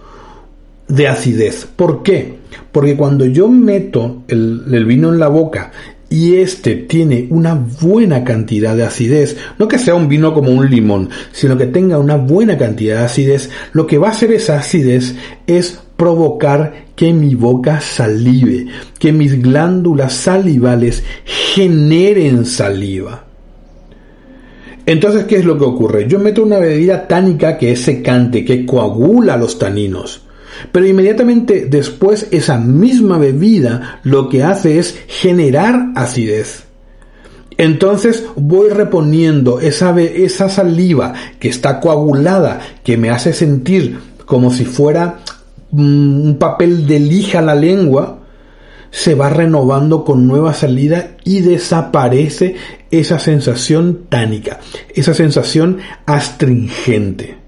de 0.90 1.08
acidez. 1.08 1.66
¿Por 1.76 2.02
qué? 2.02 2.38
Porque 2.72 2.96
cuando 2.96 3.24
yo 3.26 3.48
meto 3.48 4.24
el, 4.28 4.84
vino 4.84 5.12
en 5.12 5.18
la 5.18 5.28
boca 5.28 5.70
y 6.08 6.36
este 6.36 6.74
tiene 6.74 7.28
una 7.30 7.54
buena 7.54 8.24
cantidad 8.24 8.76
de 8.76 8.84
acidez, 8.84 9.36
no 9.58 9.68
que 9.68 9.78
sea 9.78 9.94
un 9.94 10.08
vino 10.08 10.34
como 10.34 10.50
un 10.50 10.68
limón, 10.68 11.08
sino 11.32 11.56
que 11.56 11.66
tenga 11.66 11.98
una 11.98 12.16
buena 12.16 12.58
cantidad 12.58 12.98
de 12.98 13.04
acidez, 13.04 13.50
lo 13.72 13.86
que 13.86 13.98
va 13.98 14.08
a 14.08 14.12
hacer 14.12 14.32
esa 14.32 14.58
acidez 14.58 15.14
es 15.46 15.80
provocar 15.96 16.86
que 16.96 17.12
mi 17.12 17.34
boca 17.34 17.80
salive, 17.80 18.66
que 18.98 19.12
mis 19.12 19.40
glándulas 19.40 20.12
salivales 20.12 21.04
generen 21.24 22.44
saliva. 22.44 23.24
Entonces, 24.86 25.24
¿qué 25.26 25.36
es 25.36 25.44
lo 25.44 25.56
que 25.56 25.64
ocurre? 25.64 26.08
Yo 26.08 26.18
meto 26.18 26.42
una 26.42 26.58
bebida 26.58 27.06
tánica 27.06 27.56
que 27.56 27.70
es 27.72 27.82
secante, 27.82 28.44
que 28.44 28.66
coagula 28.66 29.36
los 29.36 29.56
taninos. 29.56 30.22
Pero 30.72 30.86
inmediatamente 30.86 31.66
después 31.68 32.28
esa 32.30 32.58
misma 32.58 33.18
bebida 33.18 34.00
lo 34.04 34.28
que 34.28 34.42
hace 34.42 34.78
es 34.78 34.98
generar 35.06 35.92
acidez. 35.94 36.64
Entonces 37.56 38.24
voy 38.36 38.70
reponiendo 38.70 39.60
esa, 39.60 39.98
esa 40.00 40.48
saliva 40.48 41.12
que 41.38 41.48
está 41.48 41.78
coagulada, 41.80 42.60
que 42.82 42.96
me 42.96 43.10
hace 43.10 43.32
sentir 43.32 43.98
como 44.24 44.50
si 44.50 44.64
fuera 44.64 45.18
mm, 45.70 46.20
un 46.22 46.38
papel 46.38 46.86
de 46.86 47.00
lija 47.00 47.42
la 47.42 47.54
lengua, 47.54 48.20
se 48.90 49.14
va 49.14 49.28
renovando 49.28 50.04
con 50.04 50.26
nueva 50.26 50.54
salida 50.54 51.16
y 51.24 51.40
desaparece 51.40 52.56
esa 52.90 53.18
sensación 53.18 54.06
tánica, 54.08 54.60
esa 54.94 55.14
sensación 55.14 55.78
astringente. 56.06 57.39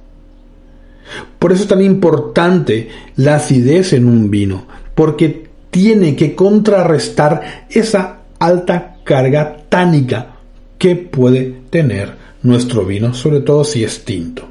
Por 1.38 1.52
eso 1.52 1.62
es 1.62 1.68
tan 1.68 1.82
importante 1.82 2.88
la 3.16 3.36
acidez 3.36 3.92
en 3.92 4.06
un 4.06 4.30
vino, 4.30 4.66
porque 4.94 5.48
tiene 5.70 6.14
que 6.16 6.34
contrarrestar 6.34 7.66
esa 7.70 8.18
alta 8.38 8.96
carga 9.04 9.56
tánica 9.68 10.36
que 10.78 10.96
puede 10.96 11.62
tener 11.70 12.12
nuestro 12.42 12.84
vino, 12.84 13.14
sobre 13.14 13.40
todo 13.40 13.64
si 13.64 13.84
es 13.84 14.04
tinto. 14.04 14.44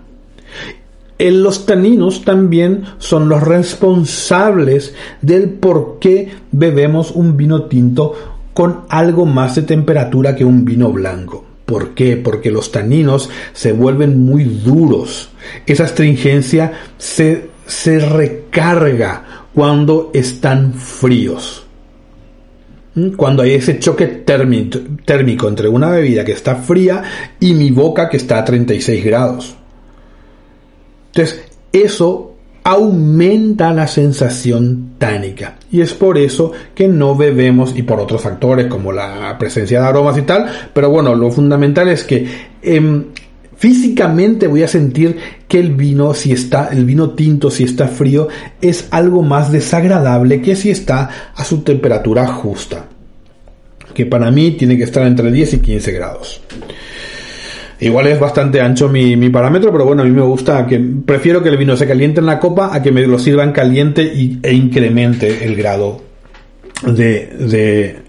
Los 1.20 1.68
taninos 1.68 2.26
también 2.26 2.84
son 2.98 3.30
los 3.30 3.44
responsables 3.44 4.96
del 5.22 5.50
por 5.50 6.00
qué 6.00 6.30
bebemos 6.52 7.12
un 7.12 7.38
vino 7.38 7.66
tinto 7.66 8.14
con 8.54 8.86
algo 8.90 9.26
más 9.28 9.56
de 9.56 9.62
temperatura 9.62 10.36
que 10.36 10.44
un 10.44 10.66
vino 10.66 10.92
blanco. 10.92 11.51
¿Por 11.72 11.94
qué? 11.96 12.18
Porque 12.18 12.52
los 12.52 12.70
taninos 12.70 13.30
se 13.54 13.72
vuelven 13.72 14.26
muy 14.26 14.44
duros. 14.44 15.30
Esa 15.66 15.86
astringencia 15.86 16.74
se, 16.98 17.48
se 17.66 17.98
recarga 17.98 19.46
cuando 19.54 20.12
están 20.14 20.74
fríos. 20.74 21.66
¿Mm? 22.96 23.12
Cuando 23.12 23.44
hay 23.44 23.54
ese 23.54 23.80
choque 23.80 24.06
térmico 24.08 25.48
entre 25.48 25.70
una 25.70 25.92
bebida 25.92 26.26
que 26.26 26.34
está 26.34 26.58
fría 26.58 27.04
y 27.40 27.54
mi 27.54 27.72
boca 27.72 28.10
que 28.10 28.18
está 28.18 28.40
a 28.40 28.44
36 28.44 29.06
grados. 29.06 29.56
Entonces, 31.14 31.42
eso 31.72 32.31
aumenta 32.64 33.74
la 33.74 33.88
sensación 33.88 34.92
tánica. 34.98 35.56
Y 35.72 35.82
es 35.82 35.94
por 35.94 36.18
eso 36.18 36.52
que 36.76 36.88
no 36.88 37.16
bebemos, 37.16 37.74
y 37.76 37.84
por 37.84 38.00
otros 38.00 38.22
factores 38.22 38.68
como 38.68 38.92
la 38.92 39.36
presencia 39.38 39.82
de 39.82 39.88
aromas 39.88 40.18
y 40.18 40.24
tal, 40.24 40.46
pero 40.74 40.90
bueno, 40.90 41.16
lo 41.16 41.32
fundamental 41.32 41.88
es 41.90 42.04
que 42.04 42.28
em, 42.62 43.06
físicamente 43.58 44.48
voy 44.48 44.64
a 44.64 44.68
sentir 44.68 45.18
que 45.48 45.60
el 45.60 45.72
vino, 45.72 46.14
si 46.14 46.32
está, 46.32 46.70
el 46.72 46.86
vino 46.86 47.12
tinto, 47.12 47.50
si 47.50 47.64
está 47.64 47.88
frío, 47.88 48.28
es 48.62 48.88
algo 48.92 49.24
más 49.24 49.52
desagradable 49.52 50.42
que 50.42 50.56
si 50.56 50.70
está 50.70 51.10
a 51.36 51.44
su 51.44 51.62
temperatura 51.62 52.28
justa. 52.28 52.86
Que 53.94 54.06
para 54.06 54.32
mí 54.32 54.52
tiene 54.52 54.78
que 54.78 54.84
estar 54.84 55.06
entre 55.06 55.32
10 55.32 55.54
y 55.56 55.60
15 55.60 55.92
grados. 55.92 56.42
Igual 57.82 58.08
es 58.08 58.20
bastante 58.20 58.62
ancho 58.62 58.90
mi, 58.90 59.30
parámetro, 59.30 59.72
pero 59.72 59.86
bueno, 59.86 60.04
a 60.04 60.06
mí 60.06 60.12
me 60.12 60.22
gusta 60.22 60.68
que 60.68 60.80
prefiero 60.80 61.42
que 61.42 61.50
el 61.50 61.58
vino 61.58 61.76
se 61.76 61.88
caliente 61.88 62.20
en 62.20 62.28
la 62.28 62.40
copa 62.40 62.70
a 62.72 62.82
que 62.82 62.92
me 62.92 63.06
lo 63.08 63.18
sirvan 63.18 63.52
caliente 63.52 64.04
y, 64.04 64.40
e 64.44 64.54
incremente 64.54 65.44
el 65.44 65.56
grado 65.56 66.00
de, 66.86 67.26
de, 67.40 68.00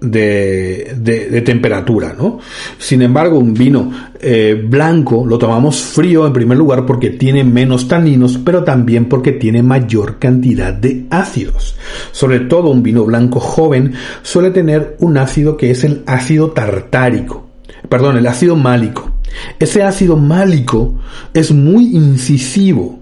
de, 0.00 0.94
de, 0.96 1.40
temperatura, 1.42 2.14
¿no? 2.18 2.38
Sin 2.78 3.02
embargo, 3.02 3.38
un 3.38 3.52
vino 3.52 3.92
eh, 4.18 4.58
blanco 4.66 5.26
lo 5.26 5.36
tomamos 5.36 5.82
frío 5.82 6.26
en 6.26 6.32
primer 6.32 6.56
lugar 6.56 6.86
porque 6.86 7.10
tiene 7.10 7.44
menos 7.44 7.86
taninos, 7.86 8.40
pero 8.42 8.64
también 8.64 9.10
porque 9.10 9.32
tiene 9.32 9.62
mayor 9.62 10.18
cantidad 10.18 10.72
de 10.72 11.04
ácidos. 11.10 11.76
Sobre 12.12 12.40
todo 12.40 12.70
un 12.70 12.82
vino 12.82 13.04
blanco 13.04 13.40
joven 13.40 13.92
suele 14.22 14.52
tener 14.52 14.96
un 15.00 15.18
ácido 15.18 15.58
que 15.58 15.70
es 15.70 15.84
el 15.84 16.02
ácido 16.06 16.52
tartárico 16.52 17.49
perdón, 17.90 18.16
el 18.16 18.26
ácido 18.26 18.56
málico. 18.56 19.10
Ese 19.58 19.82
ácido 19.82 20.16
málico 20.16 20.94
es 21.34 21.52
muy 21.52 21.94
incisivo. 21.94 22.98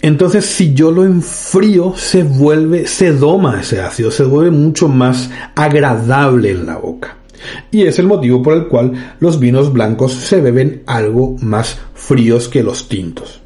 Entonces, 0.00 0.44
si 0.46 0.74
yo 0.74 0.90
lo 0.90 1.04
enfrío, 1.04 1.94
se 1.96 2.24
vuelve, 2.24 2.88
se 2.88 3.12
doma 3.12 3.60
ese 3.60 3.80
ácido, 3.80 4.10
se 4.10 4.24
vuelve 4.24 4.50
mucho 4.50 4.88
más 4.88 5.30
agradable 5.54 6.50
en 6.50 6.66
la 6.66 6.76
boca. 6.76 7.18
Y 7.70 7.82
es 7.82 7.98
el 8.00 8.06
motivo 8.06 8.42
por 8.42 8.54
el 8.54 8.66
cual 8.66 9.14
los 9.20 9.38
vinos 9.38 9.72
blancos 9.72 10.12
se 10.12 10.40
beben 10.40 10.82
algo 10.86 11.36
más 11.40 11.78
fríos 11.94 12.48
que 12.48 12.64
los 12.64 12.88
tintos. 12.88 13.40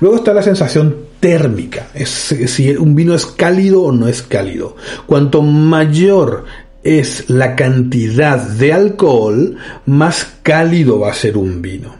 Luego 0.00 0.16
está 0.16 0.32
la 0.32 0.42
sensación 0.42 0.96
térmica, 1.20 1.88
es 1.94 2.08
si 2.08 2.70
un 2.76 2.94
vino 2.94 3.14
es 3.14 3.26
cálido 3.26 3.82
o 3.82 3.92
no 3.92 4.08
es 4.08 4.22
cálido. 4.22 4.76
Cuanto 5.06 5.42
mayor 5.42 6.44
es 6.82 7.28
la 7.28 7.56
cantidad 7.56 8.38
de 8.38 8.72
alcohol, 8.72 9.56
más 9.86 10.36
cálido 10.42 11.00
va 11.00 11.10
a 11.10 11.14
ser 11.14 11.36
un 11.36 11.60
vino. 11.60 11.98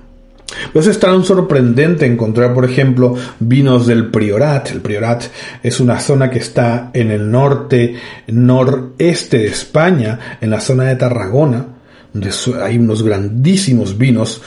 Pues 0.73 0.87
es 0.87 0.99
tan 0.99 1.25
sorprendente 1.25 2.07
encontrar, 2.07 2.55
por 2.55 2.65
ejemplo, 2.65 3.15
vinos 3.39 3.87
del 3.87 4.11
Priorat. 4.11 4.71
El 4.71 4.81
Priorat 4.81 5.25
es 5.63 5.79
una 5.81 6.01
zona 6.01 6.31
que 6.31 6.39
está 6.39 6.91
en 6.95 7.11
el 7.11 7.31
norte, 7.31 7.97
noreste 8.29 9.39
de 9.39 9.47
España, 9.49 10.39
en 10.41 10.51
la 10.51 10.61
zona 10.61 10.85
de 10.85 10.97
Tarragona, 10.97 11.67
donde 12.13 12.31
hay 12.63 12.79
unos 12.79 13.03
grandísimos 13.03 13.99
vinos 13.99 14.41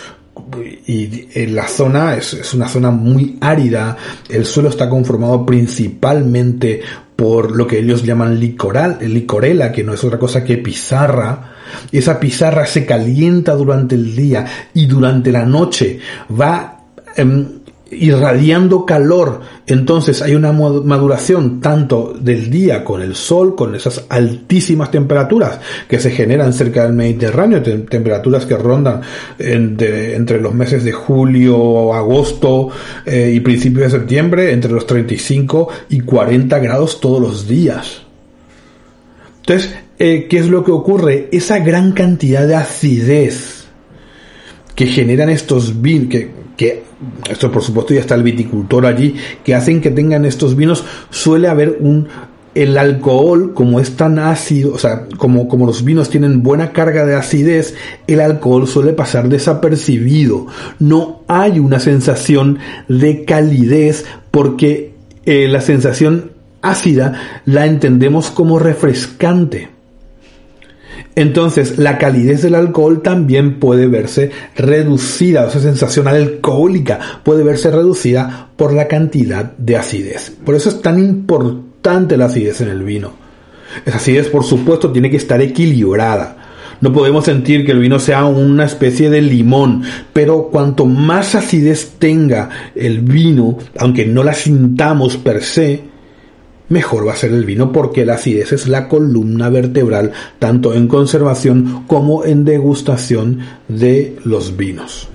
y 0.88 1.48
la 1.48 1.68
zona 1.68 2.16
es, 2.16 2.34
es, 2.34 2.54
una 2.54 2.68
zona 2.68 2.92
muy 2.92 3.38
árida, 3.42 3.98
el 4.30 4.46
suelo 4.46 4.70
está 4.70 4.90
conformado 4.90 5.46
principalmente 5.46 6.82
por 7.22 7.56
lo 7.56 7.68
que 7.68 7.78
ellos 7.78 8.04
llaman 8.04 8.40
licoral, 8.40 8.98
licorela, 9.02 9.72
que 9.72 9.84
no 9.84 9.94
es 9.94 10.04
otra 10.04 10.18
cosa 10.18 10.44
que 10.44 10.58
pizarra. 10.58 11.54
Esa 11.92 12.20
pizarra 12.20 12.66
se 12.66 12.84
calienta 12.84 13.54
durante 13.54 13.94
el 13.94 14.16
día 14.16 14.44
y 14.74 14.88
durante 14.88 15.32
la 15.32 15.46
noche 15.46 16.00
va 16.32 16.86
em, 17.16 17.61
irradiando 17.92 18.86
calor. 18.86 19.42
Entonces 19.68 20.22
hay 20.22 20.36
una 20.36 20.52
maduración 20.52 21.60
tanto 21.60 22.14
del 22.20 22.50
día 22.50 22.84
con 22.84 23.02
el 23.02 23.16
sol, 23.16 23.56
con 23.56 23.76
esas 23.76 24.06
altísimas 24.10 24.92
temperaturas 24.92 25.60
que 25.88 26.00
se 26.00 26.12
generan 26.12 26.54
cerca 26.54 26.84
del 26.84 26.94
Mediterráneo, 26.94 27.62
temperaturas 27.62 28.46
que 28.46 28.58
rondan 28.58 29.02
entre 29.38 30.42
los 30.42 30.54
meses 30.54 30.84
de 30.84 30.92
julio, 30.92 31.94
agosto 31.94 32.70
eh, 33.06 33.32
y 33.34 33.40
principios 33.40 33.92
de 33.92 34.00
septiembre, 34.00 34.52
entre 34.52 34.72
los 34.72 34.88
35 34.88 35.68
y 35.90 36.00
40 36.02 36.60
grados 36.60 37.00
todos 37.00 37.22
los 37.22 37.48
días. 37.48 38.02
Entonces, 39.40 39.74
eh, 40.00 40.28
¿qué 40.30 40.38
es 40.38 40.48
lo 40.48 40.64
que 40.64 40.72
ocurre? 40.72 41.30
Esa 41.32 41.60
gran 41.60 41.92
cantidad 41.92 42.48
de 42.48 42.56
acidez 42.56 43.66
que 44.76 44.86
generan 44.88 45.30
estos 45.30 45.82
vinos, 45.82 46.10
que 46.10 46.32
que 46.62 46.84
esto 47.28 47.52
por 47.52 47.64
supuesto 47.64 47.92
ya 47.96 48.02
está 48.02 48.14
el 48.14 48.22
viticultor 48.22 48.86
allí, 48.86 49.16
que 49.44 49.56
hacen 49.56 49.82
que 49.82 49.90
tengan 49.90 50.26
estos 50.26 50.56
vinos, 50.56 50.84
suele 51.10 51.48
haber 51.48 51.80
un 51.80 52.08
el 52.54 52.78
alcohol, 52.78 53.56
como 53.56 53.80
es 53.80 53.96
tan 53.96 54.20
ácido, 54.20 54.74
o 54.74 54.78
sea, 54.78 55.08
como, 55.18 55.48
como 55.48 55.66
los 55.66 55.84
vinos 55.84 56.12
tienen 56.12 56.44
buena 56.44 56.72
carga 56.72 57.04
de 57.04 57.16
acidez, 57.16 57.74
el 58.06 58.20
alcohol 58.20 58.68
suele 58.68 58.94
pasar 58.94 59.28
desapercibido. 59.28 60.46
No 60.78 61.24
hay 61.28 61.58
una 61.58 61.80
sensación 61.80 62.60
de 62.88 63.26
calidez 63.26 64.06
porque 64.30 64.94
eh, 65.26 65.48
la 65.48 65.62
sensación 65.62 66.34
ácida 66.62 67.42
la 67.46 67.66
entendemos 67.66 68.30
como 68.30 68.60
refrescante. 68.60 69.70
Entonces, 71.16 71.78
la 71.78 71.98
calidez 71.98 72.42
del 72.42 72.56
alcohol 72.56 73.02
también 73.02 73.60
puede 73.60 73.88
verse 73.88 74.32
reducida, 74.56 75.48
esa 75.48 75.60
sensación 75.60 76.08
alcohólica 76.08 77.00
puede 77.24 77.44
verse 77.44 77.70
reducida 77.70 78.50
por 78.56 78.74
la 78.74 78.88
cantidad 78.88 79.52
de 79.58 79.76
acidez. 79.76 80.32
Por 80.46 80.56
eso 80.56 80.70
es 80.70 80.82
tan 80.82 81.00
importante 81.00 82.16
la 82.16 82.26
acidez 82.26 82.62
en 82.62 82.70
el 82.70 82.84
vino. 82.84 83.12
Esa 83.86 83.98
acidez, 83.98 84.28
por 84.30 84.44
supuesto, 84.44 84.92
tiene 84.92 85.10
que 85.10 85.18
estar 85.18 85.42
equilibrada. 85.42 86.38
No 86.80 86.92
podemos 86.92 87.26
sentir 87.26 87.66
que 87.66 87.74
el 87.74 87.80
vino 87.80 88.00
sea 88.00 88.26
una 88.26 88.66
especie 88.66 89.10
de 89.10 89.22
limón, 89.22 89.84
pero 90.14 90.50
cuanto 90.52 90.86
más 90.86 91.36
acidez 91.36 91.94
tenga 92.00 92.50
el 92.74 93.02
vino, 93.02 93.60
aunque 93.78 94.06
no 94.06 94.24
la 94.24 94.34
sintamos 94.34 95.18
per 95.18 95.44
se, 95.44 95.91
mejor 96.72 97.08
va 97.08 97.14
a 97.14 97.18
ser 97.18 97.32
el 97.32 97.46
vino 97.46 97.72
porque 97.72 98.06
la 98.06 98.16
acidez 98.16 98.54
es 98.54 98.68
la 98.68 98.88
columna 98.88 99.50
vertebral 99.50 100.12
tanto 100.40 100.74
en 100.74 100.88
conservación 100.88 101.84
como 101.88 102.26
en 102.26 102.46
degustación 102.46 103.40
de 103.68 104.18
los 104.24 104.58
vinos. 104.58 105.08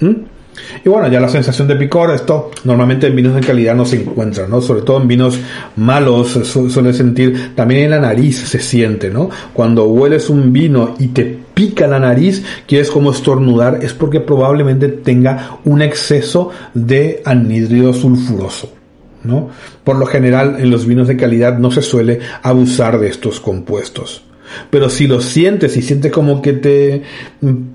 ¿Mm? 0.00 0.34
Y 0.84 0.88
bueno, 0.88 1.08
ya 1.08 1.20
la 1.20 1.28
sensación 1.28 1.66
de 1.66 1.76
picor, 1.76 2.14
esto 2.14 2.50
normalmente 2.64 3.06
en 3.06 3.16
vinos 3.16 3.34
de 3.34 3.40
calidad 3.40 3.74
no 3.74 3.84
se 3.84 4.00
encuentra, 4.00 4.46
¿no? 4.46 4.60
Sobre 4.60 4.82
todo 4.82 5.00
en 5.00 5.08
vinos 5.08 5.38
malos 5.76 6.28
suele 6.28 6.92
sentir, 6.92 7.54
también 7.54 7.84
en 7.84 7.90
la 7.90 8.00
nariz 8.00 8.38
se 8.38 8.60
siente, 8.60 9.10
¿no? 9.10 9.30
Cuando 9.52 9.86
hueles 9.86 10.30
un 10.30 10.52
vino 10.52 10.94
y 10.98 11.08
te 11.08 11.38
pica 11.54 11.86
la 11.86 11.98
nariz, 11.98 12.44
quieres 12.66 12.90
como 12.90 13.10
estornudar, 13.10 13.80
es 13.82 13.94
porque 13.94 14.20
probablemente 14.20 14.88
tenga 14.88 15.58
un 15.64 15.82
exceso 15.82 16.50
de 16.72 17.22
anhídrido 17.24 17.92
sulfuroso. 17.92 18.83
Por 19.84 19.96
lo 19.96 20.06
general, 20.06 20.56
en 20.58 20.70
los 20.70 20.86
vinos 20.86 21.08
de 21.08 21.16
calidad 21.16 21.58
no 21.58 21.70
se 21.70 21.82
suele 21.82 22.20
abusar 22.42 22.98
de 22.98 23.08
estos 23.08 23.40
compuestos. 23.40 24.24
Pero 24.70 24.88
si 24.90 25.06
lo 25.06 25.20
sientes 25.20 25.76
y 25.76 25.82
sientes 25.82 26.12
como 26.12 26.42
que 26.42 26.52
te 26.52 27.02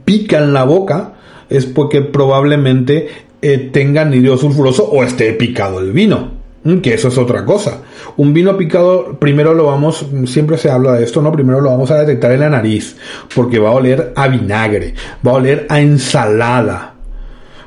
pica 0.05 0.38
en 0.38 0.53
la 0.53 0.63
boca, 0.63 1.13
es 1.49 1.65
porque 1.65 2.01
probablemente 2.01 3.07
eh, 3.41 3.69
tenga 3.71 4.01
anhídrido 4.01 4.38
sulfuroso 4.38 4.85
o 4.85 5.03
esté 5.03 5.33
picado 5.33 5.79
el 5.79 5.91
vino. 5.91 6.39
Que 6.83 6.93
eso 6.93 7.07
es 7.07 7.17
otra 7.17 7.45
cosa. 7.45 7.81
Un 8.17 8.33
vino 8.33 8.55
picado, 8.57 9.17
primero 9.17 9.53
lo 9.53 9.65
vamos, 9.65 10.05
siempre 10.25 10.57
se 10.57 10.69
habla 10.69 10.93
de 10.93 11.05
esto, 11.05 11.21
¿no? 11.21 11.31
Primero 11.31 11.62
lo 11.62 11.69
vamos 11.69 11.89
a 11.89 11.99
detectar 11.99 12.33
en 12.33 12.41
la 12.41 12.49
nariz, 12.49 12.97
porque 13.33 13.59
va 13.59 13.69
a 13.69 13.73
oler 13.73 14.12
a 14.15 14.27
vinagre, 14.27 14.93
va 15.25 15.31
a 15.31 15.35
oler 15.35 15.65
a 15.69 15.79
ensalada, 15.79 16.88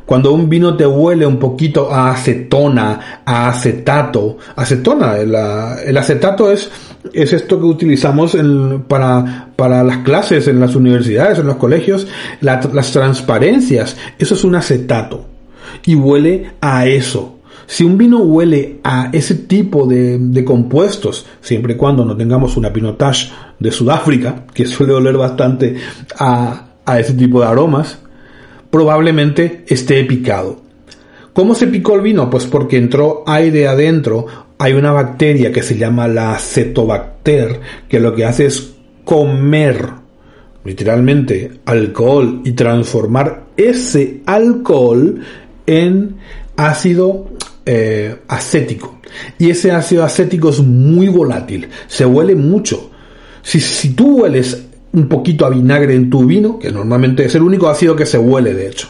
cuando 0.07 0.33
un 0.33 0.49
vino 0.49 0.77
te 0.77 0.87
huele 0.87 1.27
un 1.27 1.39
poquito 1.39 1.93
a 1.93 2.11
acetona, 2.11 3.23
a 3.25 3.49
acetato, 3.49 4.39
acetona, 4.57 5.17
el, 5.19 5.97
acetato 5.97 6.51
es, 6.51 6.71
es 7.13 7.33
esto 7.33 7.59
que 7.59 7.67
utilizamos 7.67 8.37
para, 8.89 9.49
para 9.57 9.83
las 9.83 9.99
clases 9.99 10.49
en 10.49 10.61
las 10.61 10.75
universidades, 10.75 11.39
en 11.39 11.47
los 11.47 11.57
colegios, 11.57 12.07
las 12.41 12.93
transparencias, 12.93 13.97
eso 14.19 14.35
es 14.35 14.45
un 14.45 14.57
acetato. 14.57 15.27
Y 15.87 15.95
huele 15.95 16.53
a 16.61 16.87
eso. 16.87 17.39
Si 17.67 17.85
un 17.85 17.97
vino 17.97 18.19
huele 18.19 18.81
a 18.85 19.09
ese 19.13 19.35
tipo 19.35 19.87
de, 19.87 20.19
de, 20.19 20.45
compuestos, 20.45 21.27
siempre 21.41 21.75
y 21.75 21.77
cuando 21.77 22.05
no 22.05 22.17
tengamos 22.17 22.57
una 22.57 22.73
pinotage 22.73 23.31
de 23.59 23.71
Sudáfrica, 23.71 24.45
que 24.53 24.67
suele 24.67 24.93
oler 24.93 25.17
bastante 25.17 25.77
a, 26.19 26.67
a 26.85 27.01
ese 27.01 27.15
tipo 27.15 27.41
de 27.41 27.47
aromas, 27.47 27.99
probablemente 28.73 29.65
esté 29.69 30.03
picado. 30.05 30.63
¿Cómo 31.35 31.55
se 31.55 31.67
picó 31.67 31.95
el 31.95 32.01
vino? 32.01 32.29
Pues 32.31 32.47
porque 32.47 32.79
entró 32.79 33.23
aire 33.27 33.69
adentro. 33.69 34.27
Hay 34.59 34.73
una 34.73 34.93
bacteria 34.93 35.53
que 35.53 35.63
se 35.63 35.77
llama 35.77 36.09
la 36.09 36.33
acetobacter, 36.33 37.61
que 37.89 38.01
lo 38.01 38.15
que 38.15 38.25
hace 38.25 38.47
es 38.47 38.73
comer 39.05 39.89
literalmente 40.65 41.51
alcohol 41.67 42.41
y 42.45 42.53
transformar 42.53 43.45
ese 43.57 44.23
alcohol 44.25 45.21
en 45.67 46.17
ácido 46.57 47.29
eh, 47.67 48.17
acético. 48.27 49.01
Y 49.39 49.51
ese 49.51 49.71
ácido 49.73 50.05
acético 50.05 50.49
es 50.49 50.61
muy 50.61 51.09
volátil, 51.09 51.69
se 51.89 52.07
huele 52.07 52.35
mucho. 52.35 52.91
Si, 53.43 53.61
si 53.61 53.91
tú 53.91 54.23
hueles 54.23 54.67
un 54.93 55.09
poquito 55.09 55.47
a 55.47 55.51
vinagre 55.51 55.95
en 55.95 56.11
tu 56.11 56.27
vino, 56.27 56.59
que 56.59 56.71
normalmente 56.71 57.25
es 57.25 57.35
el 57.35 57.43
único 57.43 57.69
ácido 57.69 57.97
que 57.97 58.07
se 58.07 58.19
huele 58.19 58.55
de 58.55 58.69
hecho, 58.69 58.89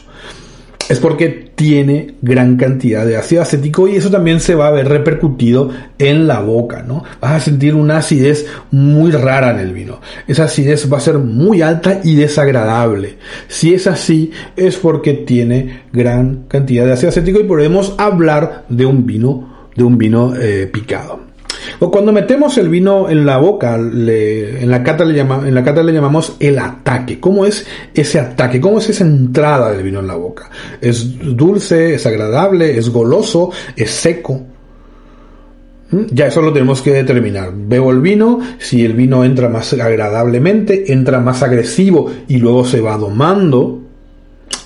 es 0.88 0.98
porque 0.98 1.52
tiene 1.54 2.14
gran 2.22 2.56
cantidad 2.56 3.06
de 3.06 3.16
ácido 3.16 3.42
acético 3.42 3.88
y 3.88 3.96
eso 3.96 4.10
también 4.10 4.40
se 4.40 4.54
va 4.54 4.66
a 4.66 4.72
ver 4.72 4.88
repercutido 4.88 5.70
en 5.98 6.26
la 6.26 6.40
boca, 6.40 6.82
¿no? 6.82 7.04
Vas 7.20 7.32
a 7.32 7.40
sentir 7.40 7.74
una 7.74 7.98
acidez 7.98 8.46
muy 8.70 9.10
rara 9.12 9.52
en 9.52 9.60
el 9.60 9.72
vino. 9.72 10.00
Esa 10.26 10.44
acidez 10.44 10.92
va 10.92 10.96
a 10.96 11.00
ser 11.00 11.18
muy 11.18 11.62
alta 11.62 12.00
y 12.02 12.16
desagradable. 12.16 13.16
Si 13.48 13.72
es 13.72 13.86
así, 13.86 14.32
es 14.56 14.76
porque 14.76 15.14
tiene 15.14 15.82
gran 15.92 16.44
cantidad 16.48 16.84
de 16.84 16.92
ácido 16.92 17.10
acético 17.10 17.40
y 17.40 17.44
podemos 17.44 17.94
hablar 17.98 18.64
de 18.68 18.84
un 18.84 19.06
vino, 19.06 19.68
de 19.76 19.84
un 19.84 19.96
vino 19.98 20.34
eh, 20.36 20.68
picado. 20.72 21.31
O 21.84 21.90
cuando 21.90 22.12
metemos 22.12 22.56
el 22.58 22.68
vino 22.68 23.10
en 23.10 23.26
la 23.26 23.38
boca, 23.38 23.74
en, 23.74 24.70
la 24.70 24.84
cata 24.84 25.04
le 25.04 25.92
llamamos 25.92 26.36
el 26.38 26.60
ataque. 26.60 27.18
¿Cómo 27.18 27.44
es 27.44 27.66
ese 27.92 28.20
ataque? 28.20 28.60
¿Cómo 28.60 28.78
es 28.78 28.88
esa 28.88 29.02
entrada 29.02 29.72
del 29.72 29.82
vino 29.82 29.98
en 29.98 30.06
la 30.06 30.14
boca? 30.14 30.48
¿Es 30.80 31.18
dulce? 31.36 31.94
¿Es 31.94 32.06
agradable? 32.06 32.78
¿Es 32.78 32.88
goloso? 32.88 33.50
¿Es 33.74 33.90
seco? 33.90 34.42
¿Mm? 35.90 36.02
Ya 36.12 36.28
eso 36.28 36.40
lo 36.40 36.52
tenemos 36.52 36.82
que 36.82 36.92
determinar. 36.92 37.52
Bebo 37.52 37.90
el 37.90 38.00
vino, 38.00 38.38
si 38.58 38.84
el 38.84 38.92
vino 38.92 39.24
entra 39.24 39.48
más 39.48 39.72
agradablemente, 39.72 40.92
entra 40.92 41.18
más 41.18 41.42
agresivo 41.42 42.12
y 42.28 42.36
luego 42.36 42.64
se 42.64 42.80
va 42.80 42.96
domando, 42.96 43.81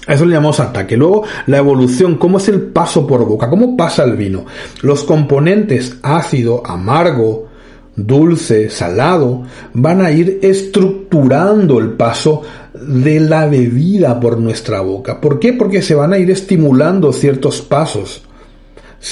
a 0.06 0.14
eso 0.14 0.24
le 0.24 0.34
llamamos 0.34 0.60
ataque. 0.60 0.96
Luego, 0.96 1.24
la 1.46 1.58
evolución, 1.58 2.16
cómo 2.16 2.38
es 2.38 2.48
el 2.48 2.62
paso 2.62 3.06
por 3.06 3.26
boca, 3.26 3.50
cómo 3.50 3.76
pasa 3.76 4.04
el 4.04 4.16
vino. 4.16 4.46
Los 4.82 5.04
componentes 5.04 5.98
ácido, 6.02 6.62
amargo, 6.64 7.48
dulce, 7.96 8.70
salado, 8.70 9.42
van 9.72 10.02
a 10.02 10.10
ir 10.12 10.38
estructurando 10.42 11.78
el 11.78 11.92
paso 11.92 12.42
de 12.74 13.20
la 13.20 13.46
bebida 13.46 14.20
por 14.20 14.38
nuestra 14.38 14.80
boca. 14.80 15.20
¿Por 15.20 15.40
qué? 15.40 15.52
Porque 15.52 15.82
se 15.82 15.94
van 15.94 16.12
a 16.12 16.18
ir 16.18 16.30
estimulando 16.30 17.12
ciertos 17.12 17.62
pasos 17.62 18.22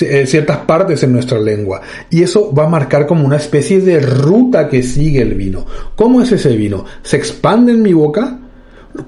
eh, 0.01 0.27
ciertas 0.27 0.59
partes 0.59 1.03
en 1.03 1.13
nuestra 1.13 1.39
lengua 1.39 1.83
y 2.11 2.23
eso 2.23 2.53
va 2.53 2.65
a 2.65 2.69
marcar 2.69 3.07
como 3.07 3.25
una 3.25 3.37
especie 3.37 3.81
de 3.81 4.01
ruta 4.01 4.69
que 4.69 4.83
sigue 4.83 5.21
el 5.21 5.35
vino. 5.35 5.67
¿Cómo 5.95 6.21
es 6.23 6.33
ese 6.33 6.57
vino? 6.57 6.85
¿Se 7.03 7.17
expande 7.17 7.73
en 7.73 7.83
mi 7.83 7.93
boca? 7.93 8.41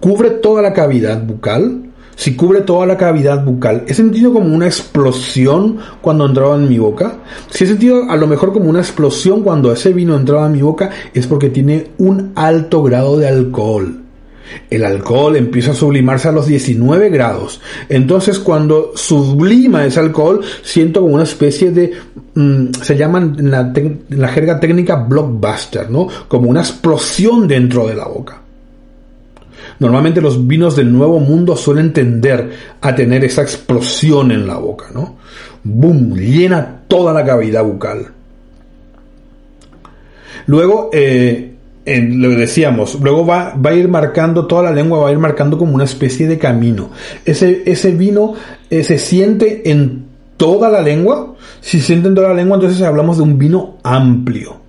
Cubre 0.01 0.31
toda 0.31 0.62
la 0.62 0.72
cavidad 0.72 1.22
bucal, 1.22 1.87
si 2.16 2.35
cubre 2.35 2.62
toda 2.62 2.87
la 2.87 2.96
cavidad 2.96 3.44
bucal, 3.44 3.85
he 3.87 3.92
sentido 3.92 4.33
como 4.33 4.55
una 4.55 4.66
explosión 4.66 5.77
cuando 6.01 6.25
entraba 6.25 6.57
en 6.57 6.66
mi 6.66 6.79
boca. 6.79 7.18
Si 7.51 7.64
he 7.64 7.66
sentido 7.66 8.11
a 8.11 8.16
lo 8.16 8.27
mejor 8.27 8.55
como 8.55 8.70
una 8.70 8.81
explosión 8.81 9.42
cuando 9.42 9.70
ese 9.70 9.92
vino 9.92 10.16
entraba 10.16 10.46
en 10.46 10.53
mi 10.53 10.62
boca, 10.62 10.90
es 11.12 11.27
porque 11.27 11.51
tiene 11.51 11.88
un 11.99 12.33
alto 12.35 12.83
grado 12.83 13.18
de 13.18 13.29
alcohol. 13.29 14.01
El 14.70 14.85
alcohol 14.85 15.37
empieza 15.37 15.72
a 15.72 15.75
sublimarse 15.75 16.29
a 16.29 16.33
los 16.33 16.46
19 16.46 17.11
grados. 17.11 17.61
Entonces 17.90 18.38
cuando 18.38 18.92
sublima 18.94 19.85
ese 19.85 20.01
alcohol, 20.01 20.40
siento 20.62 21.03
como 21.03 21.14
una 21.14 21.25
especie 21.25 21.70
de... 21.70 21.92
Mm, 22.35 22.68
se 22.81 22.96
llaman 22.96 23.37
en 23.38 23.51
la, 23.51 23.72
en 23.75 24.05
la 24.09 24.29
jerga 24.29 24.59
técnica 24.59 24.96
blockbuster, 24.96 25.90
¿no? 25.90 26.09
Como 26.29 26.49
una 26.49 26.61
explosión 26.61 27.46
dentro 27.46 27.87
de 27.87 27.94
la 27.94 28.07
boca. 28.07 28.45
Normalmente 29.78 30.20
los 30.20 30.46
vinos 30.46 30.76
del 30.76 30.92
Nuevo 30.92 31.20
Mundo 31.20 31.56
suelen 31.56 31.92
tender 31.92 32.50
a 32.80 32.94
tener 32.94 33.24
esa 33.24 33.42
explosión 33.42 34.32
en 34.32 34.46
la 34.46 34.56
boca, 34.56 34.86
¿no? 34.94 35.16
¡Bum! 35.64 36.14
Llena 36.14 36.82
toda 36.88 37.12
la 37.12 37.24
cavidad 37.24 37.64
bucal. 37.64 38.08
Luego, 40.46 40.90
eh, 40.92 41.54
lo 41.84 42.30
decíamos, 42.30 42.98
luego 43.00 43.26
va, 43.26 43.54
va, 43.54 43.70
a 43.70 43.74
ir 43.74 43.88
marcando, 43.88 44.46
toda 44.46 44.64
la 44.64 44.72
lengua 44.72 45.00
va 45.00 45.08
a 45.08 45.12
ir 45.12 45.18
marcando 45.18 45.58
como 45.58 45.74
una 45.74 45.84
especie 45.84 46.26
de 46.26 46.38
camino. 46.38 46.90
Ese, 47.24 47.62
ese 47.66 47.92
vino 47.92 48.34
eh, 48.70 48.82
se 48.82 48.98
siente 48.98 49.70
en 49.70 50.06
toda 50.36 50.68
la 50.68 50.80
lengua. 50.80 51.34
Si 51.60 51.80
se 51.80 51.86
siente 51.86 52.08
en 52.08 52.14
toda 52.14 52.28
la 52.28 52.34
lengua, 52.34 52.56
entonces 52.56 52.80
hablamos 52.82 53.16
de 53.16 53.24
un 53.24 53.38
vino 53.38 53.78
amplio. 53.82 54.65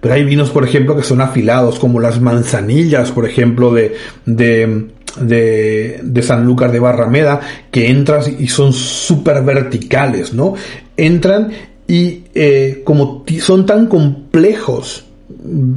Pero 0.00 0.14
hay 0.14 0.24
vinos, 0.24 0.50
por 0.50 0.64
ejemplo, 0.64 0.96
que 0.96 1.02
son 1.02 1.20
afilados, 1.20 1.78
como 1.78 2.00
las 2.00 2.20
manzanillas, 2.20 3.10
por 3.12 3.26
ejemplo, 3.26 3.72
de, 3.72 3.94
de, 4.24 4.88
de, 5.20 6.00
de 6.02 6.22
San 6.22 6.44
Lucas 6.44 6.72
de 6.72 6.80
Barrameda, 6.80 7.40
que 7.70 7.88
entras 7.88 8.28
y 8.28 8.48
son 8.48 8.72
súper 8.72 9.42
verticales, 9.42 10.32
¿no? 10.34 10.54
Entran 10.96 11.50
y 11.88 12.24
eh, 12.34 12.82
como 12.84 13.24
son 13.40 13.64
tan 13.64 13.86
complejos 13.86 15.06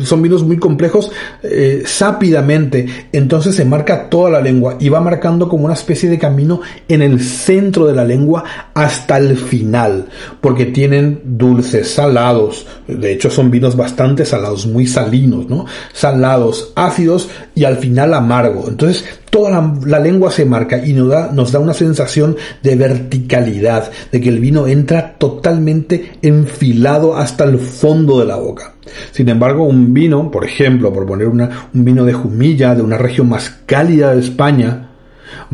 son 0.04 0.22
vinos 0.22 0.44
muy 0.44 0.58
complejos 0.58 1.12
eh, 1.44 1.84
sápidamente, 1.86 2.86
entonces 3.12 3.56
se 3.56 3.66
marca 3.66 4.10
toda 4.10 4.30
la 4.30 4.42
lengua 4.42 4.78
y 4.80 4.90
va 4.90 5.02
marcando 5.02 5.50
como 5.50 5.66
una 5.66 5.74
especie 5.74 6.10
de 6.10 6.20
camino 6.20 6.62
en 6.88 7.02
el 7.02 7.20
centro 7.20 7.86
de 7.86 7.96
la 7.96 8.06
lengua 8.06 8.44
hasta 8.74 9.18
el 9.18 9.38
final, 9.38 10.08
porque 10.42 10.68
tienen 10.68 11.22
dulces, 11.24 11.92
salados, 11.92 12.68
de 12.98 13.12
hecho 13.12 13.30
son 13.30 13.52
vinos 13.52 13.76
bastante 13.76 14.26
salados, 14.26 14.66
muy 14.66 14.88
salinos, 14.88 15.48
¿no? 15.50 15.66
Salados, 15.94 16.74
ácidos 16.76 17.30
y 17.56 17.64
al 17.64 17.78
final 17.78 18.14
amargo. 18.14 18.66
Entonces 18.68 19.04
toda 19.30 19.74
la, 19.86 20.00
lengua 20.00 20.32
se 20.32 20.46
marca 20.46 20.84
y 20.84 20.94
nos 20.94 21.10
da, 21.10 21.32
nos 21.32 21.52
da 21.52 21.60
una 21.60 21.74
sensación 21.74 22.36
de 22.64 22.76
verticalidad, 22.76 23.92
de 24.12 24.22
que 24.22 24.30
el 24.30 24.40
vino 24.40 24.68
entra 24.68 25.16
totalmente 25.18 26.14
enfilado 26.22 27.16
hasta 27.16 27.44
el 27.44 27.60
fondo 27.60 28.20
de 28.20 28.26
la 28.26 28.38
boca. 28.38 28.74
Sin 29.12 29.30
embargo, 29.30 29.66
un 29.66 29.94
vino, 29.94 30.32
por 30.32 30.46
ejemplo, 30.46 30.92
por 30.92 31.06
poner 31.06 31.28
una, 31.28 31.70
un 31.74 31.86
vino 31.86 32.06
de 32.06 32.14
Jumilla, 32.14 32.74
de 32.74 32.82
una 32.82 32.98
región 32.98 33.30
más 33.30 33.50
cálida 33.66 34.16
de 34.16 34.22
España, 34.22 34.89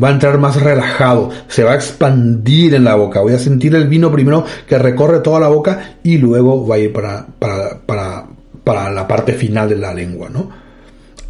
va 0.02 0.08
a 0.08 0.12
entrar 0.12 0.38
más 0.38 0.60
relajado, 0.60 1.30
se 1.48 1.64
va 1.64 1.72
a 1.72 1.74
expandir 1.74 2.74
en 2.74 2.84
la 2.84 2.94
boca. 2.94 3.20
Voy 3.20 3.32
a 3.32 3.38
sentir 3.38 3.74
el 3.74 3.88
vino 3.88 4.10
primero 4.10 4.44
que 4.66 4.78
recorre 4.78 5.20
toda 5.20 5.40
la 5.40 5.48
boca 5.48 5.96
y 6.02 6.18
luego 6.18 6.66
va 6.66 6.76
a 6.76 6.78
ir 6.78 6.92
para, 6.92 7.26
para, 7.38 7.78
para, 7.84 8.26
para 8.64 8.90
la 8.90 9.06
parte 9.06 9.32
final 9.32 9.68
de 9.68 9.76
la 9.76 9.94
lengua, 9.94 10.28
¿no? 10.28 10.48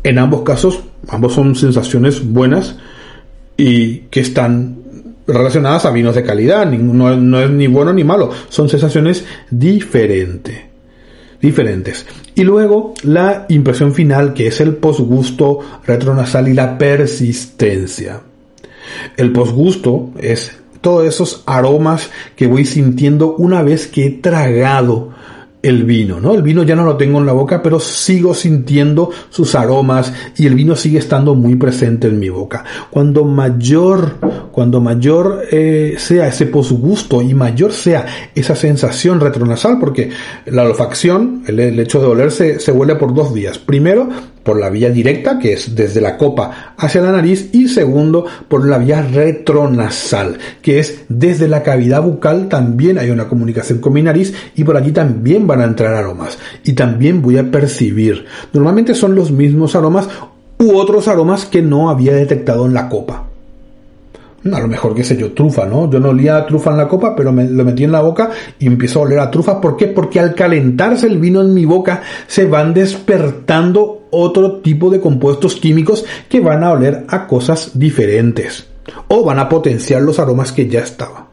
En 0.03 0.19
ambos 0.19 0.43
casos, 0.43 0.81
ambos 1.09 1.33
son 1.33 1.55
sensaciones 1.57 2.25
buenas 2.25 2.77
y 3.57 3.99
que 4.11 4.21
están 4.21 4.77
relacionadas 5.27 5.85
a 5.85 5.91
vinos 5.91 6.15
de 6.15 6.23
calidad. 6.23 6.67
No, 6.67 7.17
no 7.17 7.41
es 7.41 7.51
ni 7.51 7.67
bueno 7.67 7.93
ni 7.93 8.05
malo, 8.05 8.31
son 8.49 8.69
sensaciones 8.69 9.25
diferentes 9.51 10.77
diferentes. 11.41 12.07
Y 12.35 12.45
luego 12.45 12.95
la 13.03 13.47
impresión 13.49 13.95
final, 13.95 14.35
que 14.35 14.49
es 14.49 14.61
el 14.61 14.77
posgusto 14.77 15.61
retronasal 15.87 16.49
y 16.49 16.55
la 16.55 16.77
persistencia. 16.79 18.21
El 19.17 19.33
posgusto 19.33 20.11
es 20.19 20.53
todos 20.81 21.07
esos 21.07 21.43
aromas 21.47 22.11
que 22.37 22.47
voy 22.47 22.65
sintiendo 22.65 23.35
una 23.37 23.63
vez 23.63 23.87
que 23.87 24.07
he 24.07 24.11
tragado 24.11 25.15
el 25.67 25.83
vino, 25.83 26.21
¿no? 26.21 26.33
El 26.35 26.43
vino 26.43 26.63
ya 26.63 26.77
no 26.77 26.85
lo 26.85 26.97
tengo 26.97 27.19
en 27.19 27.27
la 27.27 27.33
boca, 27.33 27.61
pero 27.61 27.81
sigo 27.81 28.35
sintiendo 28.35 29.11
sus 29.31 29.57
aromas 29.57 30.13
y 30.37 30.47
el 30.47 30.55
vino 30.55 30.77
sigue 30.77 30.99
estando 30.99 31.35
muy 31.35 31.57
presente 31.57 32.07
en 32.07 32.21
mi 32.21 32.29
boca. 32.29 32.65
Cuando 32.89 33.25
mayor, 33.25 34.17
cuando 34.53 34.81
mayor 34.81 35.43
eh, 35.51 35.97
sea 35.99 36.29
ese 36.29 36.47
posgusto 36.47 37.21
y 37.21 37.35
mayor 37.35 37.73
sea 37.73 38.07
esa 38.35 38.55
sensación 38.55 39.19
retronasal, 39.19 39.81
porque 39.81 40.11
la 40.47 40.63
olfacción, 40.63 41.43
el, 41.49 41.59
hecho 41.81 42.01
de 42.01 42.07
olerse, 42.07 42.61
se 42.61 42.71
huele 42.71 42.95
por 42.95 43.13
dos 43.13 43.35
días. 43.35 43.59
Primero, 43.59 44.09
por 44.47 44.59
la 44.59 44.71
vía 44.71 44.91
directa, 44.91 45.39
que 45.39 45.53
es 45.53 45.75
desde 45.75 46.01
la 46.01 46.17
copa 46.17 46.75
hacia 46.79 47.03
la 47.03 47.13
nariz, 47.13 47.51
y 47.53 47.69
segundo, 47.69 48.25
por 48.49 48.67
la 48.67 48.79
vía 48.79 49.03
retronasal, 49.03 50.39
que 50.63 50.79
es 50.79 51.03
desde 51.09 51.49
la 51.49 51.63
cavidad 51.63 52.01
bucal 52.01 52.49
también 52.49 52.99
hay 52.99 53.11
una 53.11 53.29
comunicación 53.29 53.81
con 53.81 53.93
mi 53.93 54.03
nariz 54.03 54.33
y 54.55 54.65
por 54.65 54.77
allí 54.77 54.93
también 54.93 55.47
van 55.47 55.61
a 55.61 55.65
entrar 55.65 55.95
aromas 55.95 56.39
y 56.65 56.73
también 56.73 57.21
voy 57.21 57.39
a 57.39 57.51
percibir. 57.51 58.25
Normalmente 58.53 58.95
son 58.95 59.15
los 59.15 59.33
mismos 59.33 59.75
aromas 59.75 60.09
u 60.59 60.77
otros 60.77 61.09
aromas 61.09 61.45
que 61.45 61.61
no 61.61 61.91
había 61.91 62.15
detectado 62.15 62.67
en 62.67 62.75
la 62.75 62.89
copa 62.89 63.27
a 64.45 64.61
lo 64.61 64.69
mejor, 64.69 64.95
qué 64.95 65.03
sé 65.03 65.17
yo, 65.17 65.33
trufa, 65.33 65.67
¿no? 65.67 65.91
Yo 65.91 65.99
no 65.99 66.11
olía 66.11 66.47
trufa 66.47 66.71
en 66.71 66.77
la 66.77 66.89
copa, 66.89 67.17
pero 67.17 67.33
me 67.33 67.49
lo 67.49 67.65
metí 67.65 67.85
en 67.85 67.93
la 67.93 68.01
boca 68.01 68.31
y 68.59 68.67
empiezo 68.67 69.01
a 69.01 69.03
oler 69.03 69.19
a 69.19 69.31
trufa. 69.31 69.61
¿Por 69.61 69.77
qué? 69.77 69.87
Porque 69.87 70.21
al 70.21 70.35
calentarse 70.35 71.07
el 71.07 71.19
vino 71.19 71.41
en 71.41 71.53
mi 71.53 71.65
boca 71.65 72.03
se 72.27 72.47
van 72.47 72.73
despertando 72.73 74.07
otro 74.11 74.59
tipo 74.59 74.91
de 74.91 75.01
compuestos 75.01 75.57
químicos 75.57 76.05
que 76.29 76.41
van 76.41 76.63
a 76.63 76.71
oler 76.71 77.05
a 77.09 77.27
cosas 77.27 77.73
diferentes 77.75 78.67
o 79.09 79.25
van 79.25 79.39
a 79.39 79.49
potenciar 79.49 80.03
los 80.03 80.19
aromas 80.19 80.53
que 80.53 80.69
ya 80.69 80.81
estaban. 80.81 81.25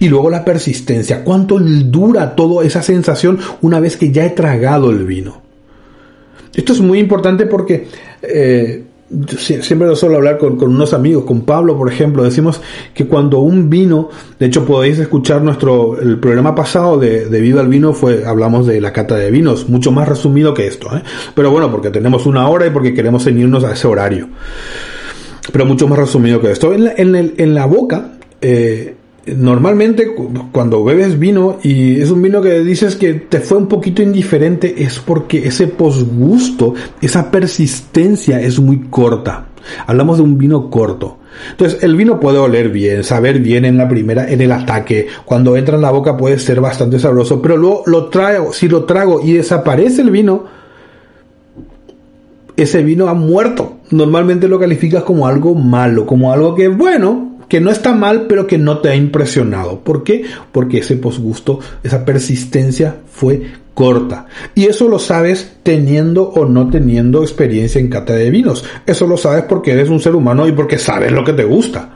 Y 0.00 0.08
luego 0.08 0.30
la 0.30 0.44
persistencia. 0.44 1.24
¿Cuánto 1.24 1.58
dura 1.58 2.34
toda 2.34 2.64
esa 2.64 2.82
sensación 2.82 3.38
una 3.62 3.80
vez 3.80 3.96
que 3.96 4.10
ya 4.10 4.24
he 4.24 4.30
tragado 4.30 4.90
el 4.90 5.04
vino? 5.04 5.42
Esto 6.54 6.72
es 6.72 6.80
muy 6.80 6.98
importante 6.98 7.46
porque 7.46 7.86
eh, 8.22 8.84
siempre 9.38 9.88
lo 9.88 9.96
suelo 9.96 10.16
hablar 10.16 10.38
con, 10.38 10.62
unos 10.62 10.92
amigos, 10.92 11.24
con 11.24 11.42
Pablo, 11.42 11.76
por 11.76 11.90
ejemplo, 11.90 12.22
decimos 12.22 12.60
que 12.94 13.06
cuando 13.06 13.38
un 13.38 13.70
vino, 13.70 14.10
de 14.38 14.46
hecho 14.46 14.66
podéis 14.66 14.98
escuchar 14.98 15.42
nuestro, 15.42 15.98
el 15.98 16.18
programa 16.18 16.54
pasado 16.54 16.98
de, 16.98 17.26
de 17.26 17.40
Viva 17.40 17.62
el 17.62 17.68
Vino 17.68 17.94
fue, 17.94 18.24
hablamos 18.26 18.66
de 18.66 18.80
la 18.80 18.92
cata 18.92 19.16
de 19.16 19.30
vinos, 19.30 19.68
mucho 19.68 19.92
más 19.92 20.08
resumido 20.08 20.52
que 20.52 20.66
esto, 20.66 20.94
¿eh? 20.94 21.02
pero 21.34 21.50
bueno, 21.50 21.70
porque 21.70 21.90
tenemos 21.90 22.26
una 22.26 22.48
hora 22.48 22.66
y 22.66 22.70
porque 22.70 22.92
queremos 22.92 23.24
ceñirnos 23.24 23.64
a 23.64 23.72
ese 23.72 23.86
horario, 23.86 24.28
pero 25.52 25.64
mucho 25.64 25.88
más 25.88 25.98
resumido 25.98 26.40
que 26.40 26.50
esto. 26.50 26.72
En 26.74 26.84
la, 26.84 26.92
en 26.96 27.54
la 27.54 27.64
boca, 27.64 28.12
eh, 28.42 28.94
normalmente 29.36 30.14
cuando 30.52 30.84
bebes 30.84 31.18
vino 31.18 31.58
y 31.62 32.00
es 32.00 32.10
un 32.10 32.22
vino 32.22 32.40
que 32.40 32.60
dices 32.60 32.96
que 32.96 33.14
te 33.14 33.40
fue 33.40 33.58
un 33.58 33.68
poquito 33.68 34.02
indiferente 34.02 34.82
es 34.82 34.98
porque 34.98 35.46
ese 35.46 35.66
posgusto, 35.66 36.74
esa 37.00 37.30
persistencia 37.30 38.40
es 38.40 38.58
muy 38.58 38.88
corta. 38.88 39.46
Hablamos 39.86 40.18
de 40.18 40.22
un 40.22 40.38
vino 40.38 40.70
corto. 40.70 41.18
Entonces, 41.50 41.82
el 41.82 41.94
vino 41.96 42.18
puede 42.18 42.38
oler 42.38 42.70
bien, 42.70 43.04
saber 43.04 43.40
bien 43.40 43.64
en 43.64 43.76
la 43.76 43.88
primera, 43.88 44.28
en 44.28 44.40
el 44.40 44.52
ataque. 44.52 45.06
Cuando 45.24 45.56
entra 45.56 45.76
en 45.76 45.82
la 45.82 45.90
boca 45.90 46.16
puede 46.16 46.38
ser 46.38 46.60
bastante 46.60 46.98
sabroso, 46.98 47.40
pero 47.40 47.56
luego 47.56 47.82
lo 47.86 48.06
traigo, 48.06 48.52
si 48.52 48.68
lo 48.68 48.84
trago 48.84 49.20
y 49.22 49.32
desaparece 49.32 50.02
el 50.02 50.10
vino, 50.10 50.44
ese 52.56 52.82
vino 52.82 53.08
ha 53.08 53.14
muerto. 53.14 53.78
Normalmente 53.90 54.48
lo 54.48 54.58
calificas 54.58 55.04
como 55.04 55.26
algo 55.26 55.54
malo, 55.54 56.06
como 56.06 56.32
algo 56.32 56.54
que, 56.54 56.68
bueno, 56.68 57.27
que 57.48 57.60
no 57.60 57.70
está 57.70 57.94
mal, 57.94 58.26
pero 58.28 58.46
que 58.46 58.58
no 58.58 58.78
te 58.78 58.90
ha 58.90 58.94
impresionado. 58.94 59.80
¿Por 59.80 60.04
qué? 60.04 60.24
Porque 60.52 60.78
ese 60.78 60.96
posgusto, 60.96 61.60
esa 61.82 62.04
persistencia 62.04 62.96
fue 63.10 63.42
corta. 63.74 64.26
Y 64.54 64.66
eso 64.66 64.88
lo 64.88 64.98
sabes 64.98 65.58
teniendo 65.62 66.24
o 66.24 66.44
no 66.44 66.68
teniendo 66.68 67.22
experiencia 67.22 67.80
en 67.80 67.88
cata 67.88 68.12
de 68.12 68.30
vinos. 68.30 68.64
Eso 68.86 69.06
lo 69.06 69.16
sabes 69.16 69.44
porque 69.44 69.72
eres 69.72 69.88
un 69.88 70.00
ser 70.00 70.14
humano 70.14 70.46
y 70.46 70.52
porque 70.52 70.78
sabes 70.78 71.12
lo 71.12 71.24
que 71.24 71.32
te 71.32 71.44
gusta. 71.44 71.94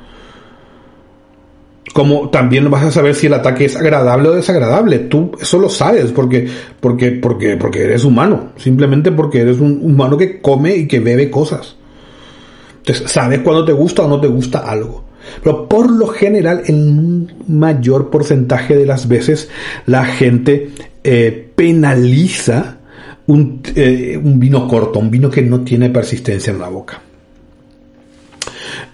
Como 1.92 2.30
también 2.30 2.70
vas 2.70 2.84
a 2.84 2.90
saber 2.90 3.14
si 3.14 3.26
el 3.26 3.34
ataque 3.34 3.66
es 3.66 3.76
agradable 3.76 4.28
o 4.28 4.32
desagradable. 4.32 5.00
Tú 5.00 5.32
eso 5.38 5.58
lo 5.58 5.68
sabes 5.68 6.12
porque, 6.12 6.48
porque, 6.80 7.10
porque, 7.10 7.56
porque 7.56 7.82
eres 7.82 8.04
humano. 8.04 8.52
Simplemente 8.56 9.12
porque 9.12 9.40
eres 9.40 9.60
un 9.60 9.80
humano 9.82 10.16
que 10.16 10.40
come 10.40 10.76
y 10.76 10.88
que 10.88 11.00
bebe 11.00 11.30
cosas. 11.30 11.76
Entonces, 12.78 13.10
sabes 13.10 13.40
cuando 13.40 13.64
te 13.64 13.72
gusta 13.72 14.02
o 14.02 14.08
no 14.08 14.20
te 14.20 14.28
gusta 14.28 14.60
algo. 14.60 15.11
Pero 15.42 15.68
por 15.68 15.90
lo 15.90 16.08
general, 16.08 16.62
en 16.66 16.76
un 16.76 17.32
mayor 17.48 18.10
porcentaje 18.10 18.76
de 18.76 18.86
las 18.86 19.08
veces, 19.08 19.48
la 19.86 20.04
gente 20.04 20.70
eh, 21.04 21.50
penaliza 21.54 22.78
un, 23.26 23.62
eh, 23.74 24.20
un 24.22 24.38
vino 24.38 24.66
corto, 24.68 24.98
un 24.98 25.10
vino 25.10 25.30
que 25.30 25.42
no 25.42 25.60
tiene 25.60 25.90
persistencia 25.90 26.52
en 26.52 26.58
la 26.58 26.68
boca. 26.68 27.00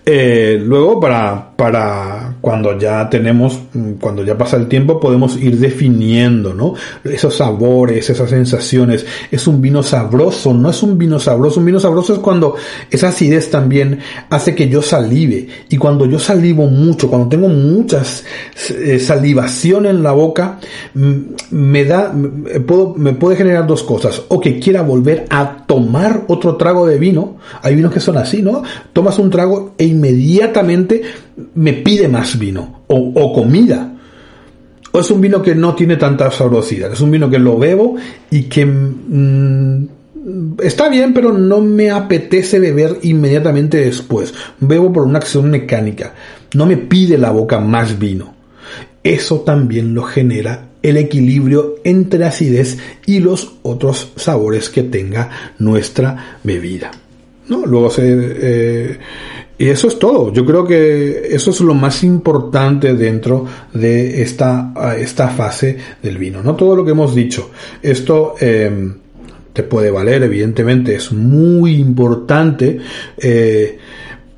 Eh, 0.05 0.59
luego, 0.63 1.01
para, 1.01 1.48
para 1.59 2.37
cuando 2.41 2.79
ya 2.79 3.11
tenemos, 3.11 3.59
mm, 3.75 3.95
cuando 3.95 4.23
ya 4.23 4.39
pasa 4.39 4.57
el 4.57 4.69
tiempo, 4.69 5.01
podemos 5.01 5.37
ir 5.37 5.59
definiendo, 5.59 6.55
¿no? 6.55 6.75
Esos 7.03 7.35
sabores, 7.35 8.09
esas 8.09 8.31
sensaciones. 8.31 9.05
Es 9.29 9.49
un 9.49 9.61
vino 9.61 9.83
sabroso, 9.83 10.55
no 10.55 10.71
es 10.71 10.81
un 10.85 10.97
vino 10.97 11.19
sabroso. 11.19 11.59
Un 11.59 11.67
vino 11.67 11.81
sabroso 11.81 12.13
es 12.13 12.21
cuando 12.21 12.55
esa 12.89 13.09
acidez 13.09 13.51
también 13.51 13.99
hace 14.31 14.55
que 14.55 14.69
yo 14.69 14.83
salive. 14.83 15.49
Y 15.69 15.79
cuando 15.79 16.07
yo 16.07 16.21
salivo 16.21 16.69
mucho, 16.69 17.09
cuando 17.09 17.29
tengo 17.29 17.49
muchas 17.49 18.25
eh, 18.71 19.01
salivación 19.01 19.87
en 19.87 20.05
la 20.05 20.13
boca, 20.13 20.61
mm, 20.95 21.17
me 21.51 21.85
da, 21.85 22.15
puedo, 22.69 22.95
me 22.95 23.15
puede 23.15 23.35
generar 23.35 23.67
dos 23.67 23.83
cosas. 23.83 24.23
O 24.29 24.39
que 24.39 24.61
quiera 24.61 24.83
volver 24.83 25.27
a 25.29 25.65
tomar 25.67 26.23
otro 26.29 26.55
trago 26.55 26.87
de 26.87 26.99
vino. 26.99 27.39
Hay 27.63 27.75
vinos 27.75 27.93
que 27.93 27.99
son 27.99 28.17
así, 28.17 28.43
¿no? 28.43 28.63
Tomas 28.93 29.19
un 29.19 29.29
trago 29.29 29.75
e 29.77 29.87
inmediatamente 29.87 31.03
me 31.55 31.73
pide 31.75 32.09
más 32.09 32.39
vino 32.39 32.83
o, 32.89 33.33
comida. 33.33 33.95
O 34.93 35.01
es 35.01 35.11
un 35.11 35.21
vino 35.21 35.43
que 35.43 35.55
no 35.55 35.75
tiene 35.75 35.97
tanta 35.97 36.31
sabrosidad, 36.31 36.93
es 36.93 37.01
un 37.01 37.11
vino 37.11 37.29
que 37.29 37.39
lo 37.39 37.59
bebo 37.59 37.97
y 38.31 38.45
que 38.45 38.65
mm, 38.65 39.89
está 40.63 40.89
bien, 40.89 41.13
pero 41.13 41.33
no 41.33 41.61
me 41.61 41.91
apetece 41.91 42.59
beber 42.59 42.99
inmediatamente 43.03 43.79
después. 43.79 44.35
Bebo 44.61 44.93
por 44.93 45.05
una 45.05 45.19
acción 45.19 45.51
mecánica. 45.51 46.15
No 46.55 46.67
me 46.67 46.77
pide 46.77 47.19
la 47.19 47.31
boca 47.31 47.59
más 47.59 47.99
vino. 47.99 48.35
Eso 49.03 49.41
también 49.41 49.95
lo 49.95 50.03
genera 50.03 50.69
el 50.83 50.97
equilibrio 50.97 51.77
entre 51.85 52.25
acidez 52.25 52.79
y 53.07 53.21
los 53.21 53.55
otros 53.63 54.13
sabores 54.17 54.69
que 54.71 54.83
tenga 54.85 55.31
nuestra 55.59 56.39
bebida. 56.43 56.91
¿No? 57.49 57.65
Luego 57.65 57.91
se, 57.91 58.03
eh, 58.07 58.99
y 59.59 59.69
eso 59.69 59.89
es 59.89 59.99
todo. 59.99 60.33
Yo 60.33 60.47
creo 60.47 60.65
que 60.65 61.29
eso 61.31 61.51
es 61.51 61.61
lo 61.61 61.75
más 61.75 62.05
importante 62.05 62.95
dentro 62.95 63.45
de 63.75 64.23
esta, 64.23 64.73
esta 64.97 65.29
fase 65.29 65.77
del 66.01 66.17
vino. 66.17 66.43
No 66.43 66.55
todo 66.55 66.77
lo 66.77 66.85
que 66.85 66.93
hemos 66.93 67.15
dicho. 67.15 67.51
Esto 67.83 68.37
eh, 68.41 68.93
te 69.53 69.65
puede 69.65 69.91
valer, 69.91 70.23
evidentemente, 70.23 70.95
es 70.95 71.11
muy 71.11 71.75
importante. 71.75 72.79
Eh, 73.19 73.79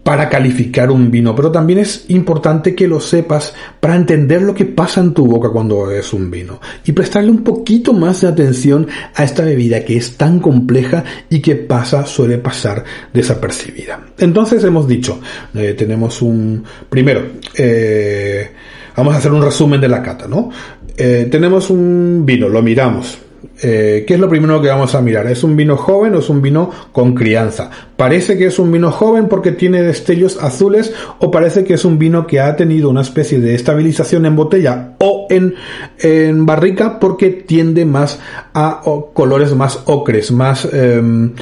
para 0.03 0.29
calificar 0.29 0.91
un 0.91 1.11
vino, 1.11 1.35
pero 1.37 1.51
también 1.53 1.81
es 1.81 2.07
importante 2.09 2.75
que 2.75 2.89
lo 2.89 3.01
sepas 3.01 3.55
para 3.81 3.97
entender 3.97 4.43
lo 4.43 4.55
que 4.55 4.65
pasa 4.65 5.01
en 5.01 5.13
tu 5.13 5.27
boca 5.27 5.51
cuando 5.51 5.91
es 5.91 6.13
un 6.13 6.31
vino 6.31 6.61
y 6.85 6.93
prestarle 6.93 7.31
un 7.31 7.45
poquito 7.45 7.93
más 7.93 8.23
de 8.23 8.29
atención 8.29 8.87
a 9.15 9.25
esta 9.25 9.45
bebida 9.45 9.85
que 9.85 9.97
es 9.97 10.17
tan 10.17 10.41
compleja 10.41 11.05
y 11.29 11.41
que 11.41 11.57
pasa, 11.57 12.07
suele 12.07 12.39
pasar 12.39 12.83
desapercibida. 13.13 14.01
Entonces 14.19 14.65
hemos 14.65 14.89
dicho, 14.89 15.21
eh, 15.55 15.75
tenemos 15.77 16.23
un, 16.23 16.65
primero, 16.89 17.23
eh, 17.57 18.51
vamos 18.97 19.15
a 19.15 19.19
hacer 19.19 19.33
un 19.33 19.43
resumen 19.43 19.81
de 19.81 19.89
la 19.89 20.03
cata, 20.03 20.27
¿no? 20.27 20.51
Eh, 20.97 21.29
tenemos 21.31 21.71
un 21.71 22.25
vino, 22.27 22.49
lo 22.49 22.63
miramos, 22.63 23.19
eh, 23.63 24.05
¿qué 24.07 24.15
es 24.15 24.21
lo 24.21 24.29
primero 24.29 24.61
que 24.61 24.69
vamos 24.69 24.95
a 24.95 25.01
mirar? 25.01 25.27
¿Es 25.27 25.45
un 25.45 25.57
vino 25.57 25.77
joven 25.77 26.15
o 26.15 26.19
es 26.21 26.29
un 26.29 26.41
vino 26.41 26.71
con 26.93 27.15
crianza? 27.15 27.71
¿Parece 27.97 28.39
que 28.39 28.47
es 28.47 28.59
un 28.59 28.73
vino 28.73 28.91
joven 28.91 29.29
porque 29.29 29.53
tiene 29.53 29.83
destellos 29.83 30.43
azules 30.43 30.93
o 31.19 31.31
parece 31.31 31.65
que 31.65 31.75
es 31.75 31.85
un 31.85 31.99
vino 31.99 32.27
que 32.27 32.41
ha 32.41 32.57
tenido 32.57 32.89
una 32.89 33.03
especie 33.03 33.39
de 33.39 33.55
estabilización 33.55 34.27
en 34.27 34.37
botella 34.37 34.95
o 34.99 35.27
en, 35.31 36.47
barrica 36.47 36.99
porque 36.99 37.31
tiende 37.31 37.85
más 37.85 38.19
a 38.55 38.81
colores 39.13 39.55
más 39.55 39.83
ocres, 39.87 40.33
más, 40.33 40.67
em, 40.73 41.33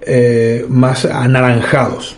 eh, 0.00 0.64
más 0.68 1.04
anaranjados? 1.04 2.16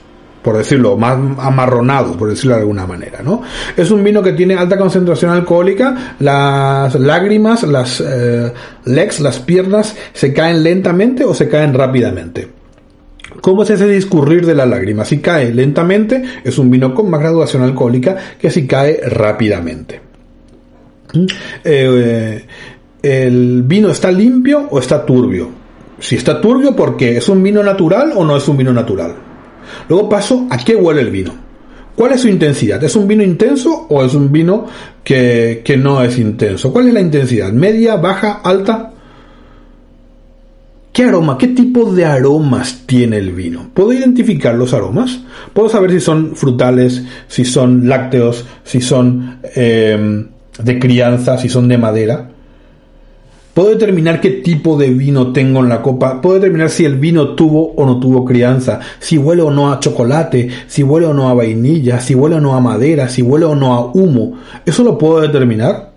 Por 0.48 0.56
decirlo, 0.56 0.96
más 0.96 1.14
amarronado, 1.40 2.16
por 2.16 2.30
decirlo 2.30 2.54
de 2.54 2.60
alguna 2.62 2.86
manera, 2.86 3.20
¿no? 3.22 3.42
Es 3.76 3.90
un 3.90 4.02
vino 4.02 4.22
que 4.22 4.32
tiene 4.32 4.54
alta 4.54 4.78
concentración 4.78 5.30
alcohólica, 5.30 6.14
las 6.20 6.94
lágrimas, 6.94 7.64
las 7.64 8.00
eh, 8.00 8.50
legs, 8.86 9.20
las 9.20 9.40
piernas, 9.40 9.94
se 10.14 10.32
caen 10.32 10.62
lentamente 10.62 11.22
o 11.22 11.34
se 11.34 11.50
caen 11.50 11.74
rápidamente. 11.74 12.48
¿Cómo 13.42 13.62
es 13.62 13.68
ese 13.68 13.86
discurrir 13.88 14.46
de 14.46 14.54
la 14.54 14.64
lágrima? 14.64 15.04
Si 15.04 15.18
cae 15.18 15.52
lentamente, 15.52 16.22
es 16.42 16.56
un 16.56 16.70
vino 16.70 16.94
con 16.94 17.10
más 17.10 17.20
graduación 17.20 17.62
alcohólica 17.62 18.16
que 18.40 18.50
si 18.50 18.66
cae 18.66 19.02
rápidamente. 19.06 20.00
¿Mm? 21.12 21.26
Eh, 21.62 22.46
¿El 23.02 23.64
vino 23.64 23.90
está 23.90 24.10
limpio 24.10 24.66
o 24.70 24.78
está 24.78 25.04
turbio? 25.04 25.50
Si 25.98 26.16
está 26.16 26.40
turbio, 26.40 26.74
¿por 26.74 26.96
qué? 26.96 27.18
¿Es 27.18 27.28
un 27.28 27.42
vino 27.42 27.62
natural 27.62 28.12
o 28.16 28.24
no 28.24 28.34
es 28.34 28.48
un 28.48 28.56
vino 28.56 28.72
natural? 28.72 29.27
Luego 29.88 30.08
paso 30.08 30.46
a 30.50 30.58
qué 30.58 30.76
huele 30.76 31.00
el 31.00 31.10
vino. 31.10 31.48
¿Cuál 31.98 32.12
es 32.12 32.20
su 32.20 32.28
intensidad? 32.28 32.82
¿Es 32.84 32.94
un 32.94 33.08
vino 33.08 33.24
intenso 33.24 33.86
o 33.88 34.04
es 34.04 34.14
un 34.14 34.30
vino 34.30 34.66
que, 35.02 35.64
no 35.82 36.00
es 36.02 36.16
intenso? 36.18 36.72
¿Cuál 36.72 36.86
es 36.86 36.94
la 36.94 37.00
intensidad? 37.00 37.52
¿Media, 37.52 37.96
baja, 37.96 38.40
alta? 38.44 38.92
¿Qué 40.92 41.02
aroma? 41.02 41.36
¿Qué 41.36 41.48
tipo 41.48 41.92
de 41.92 42.04
aromas 42.04 42.82
tiene 42.86 43.16
el 43.16 43.32
vino? 43.32 43.70
¿Puedo 43.74 43.92
identificar 43.92 44.54
los 44.54 44.74
aromas? 44.74 45.18
¿Puedo 45.52 45.68
saber 45.68 45.90
si 45.90 45.98
son 45.98 46.36
frutales, 46.36 47.02
si 47.26 47.44
son 47.44 47.88
lácteos, 47.88 48.44
si 48.62 48.80
son 48.80 49.40
eh, 49.56 50.24
de 50.62 50.78
crianza, 50.78 51.36
si 51.36 51.48
son 51.48 51.66
de 51.66 51.78
madera? 51.78 52.30
Puedo 53.58 53.70
determinar 53.70 54.20
qué 54.20 54.30
tipo 54.30 54.78
de 54.78 54.88
vino 54.90 55.32
tengo 55.32 55.58
en 55.58 55.68
la 55.68 55.82
copa. 55.82 56.20
Puedo 56.20 56.36
determinar 56.36 56.70
si 56.70 56.84
el 56.84 56.94
vino 56.94 57.34
tuvo 57.34 57.72
o 57.74 57.84
no 57.84 57.98
tuvo 57.98 58.24
crianza. 58.24 58.78
Si 59.00 59.18
huele 59.18 59.42
o 59.42 59.50
no 59.50 59.72
a 59.72 59.80
chocolate. 59.80 60.48
Si 60.68 60.84
huele 60.84 61.06
o 61.06 61.12
no 61.12 61.28
a 61.28 61.34
vainilla. 61.34 61.98
Si 61.98 62.14
huele 62.14 62.36
o 62.36 62.40
no 62.40 62.54
a 62.54 62.60
madera. 62.60 63.08
Si 63.08 63.20
huele 63.20 63.46
o 63.46 63.56
no 63.56 63.74
a 63.74 63.86
humo. 63.86 64.34
¿Eso 64.64 64.84
lo 64.84 64.96
puedo 64.96 65.22
determinar? 65.22 65.90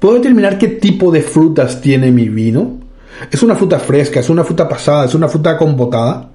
¿Puedo 0.00 0.16
determinar 0.16 0.58
qué 0.58 0.66
tipo 0.66 1.12
de 1.12 1.22
frutas 1.22 1.80
tiene 1.80 2.10
mi 2.10 2.28
vino? 2.28 2.78
¿Es 3.30 3.44
una 3.44 3.54
fruta 3.54 3.78
fresca? 3.78 4.18
¿Es 4.18 4.28
una 4.28 4.42
fruta 4.42 4.68
pasada? 4.68 5.04
¿Es 5.04 5.14
una 5.14 5.28
fruta 5.28 5.56
compotada? 5.56 6.28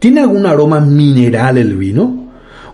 ¿Tiene 0.00 0.20
algún 0.20 0.46
aroma 0.46 0.80
mineral 0.80 1.58
el 1.58 1.76
vino? 1.76 2.24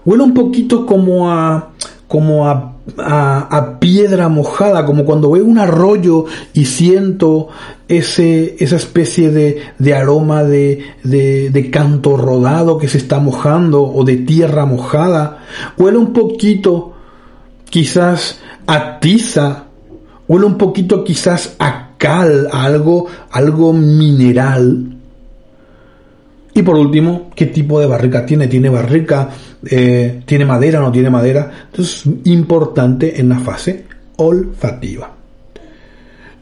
Huele 0.06 0.22
un 0.22 0.32
poquito 0.32 0.86
como 0.86 1.30
a 1.30 1.72
como 2.08 2.48
a 2.48 2.69
a, 2.98 3.78
piedra 3.80 4.28
mojada, 4.28 4.84
como 4.84 5.04
cuando 5.04 5.30
veo 5.30 5.44
un 5.44 5.58
arroyo 5.58 6.26
y 6.52 6.66
siento 6.66 7.48
ese, 7.88 8.56
esa 8.58 8.76
especie 8.76 9.30
de, 9.30 9.62
de 9.78 9.94
aroma 9.94 10.44
de, 10.44 10.84
de, 11.02 11.50
de, 11.50 11.70
canto 11.70 12.16
rodado 12.16 12.78
que 12.78 12.88
se 12.88 12.98
está 12.98 13.18
mojando 13.18 13.82
o 13.82 14.04
de 14.04 14.18
tierra 14.18 14.66
mojada. 14.66 15.44
Huele 15.78 15.98
un 15.98 16.12
poquito 16.12 16.94
quizás 17.68 18.40
a 18.66 19.00
tiza, 19.00 19.64
huele 20.28 20.46
un 20.46 20.58
poquito 20.58 21.04
quizás 21.04 21.56
a 21.58 21.90
cal, 21.98 22.48
a 22.52 22.64
algo, 22.64 23.06
algo 23.30 23.72
mineral. 23.72 24.99
Y 26.54 26.62
por 26.62 26.76
último, 26.76 27.30
¿qué 27.34 27.46
tipo 27.46 27.78
de 27.80 27.86
barrica 27.86 28.26
tiene? 28.26 28.48
¿Tiene 28.48 28.68
barrica? 28.68 29.28
Eh, 29.64 30.22
¿Tiene 30.24 30.44
madera? 30.44 30.80
¿No 30.80 30.90
tiene 30.90 31.10
madera? 31.10 31.50
Entonces, 31.70 32.04
importante 32.24 33.20
en 33.20 33.28
la 33.28 33.38
fase 33.38 33.84
olfativa. 34.16 35.14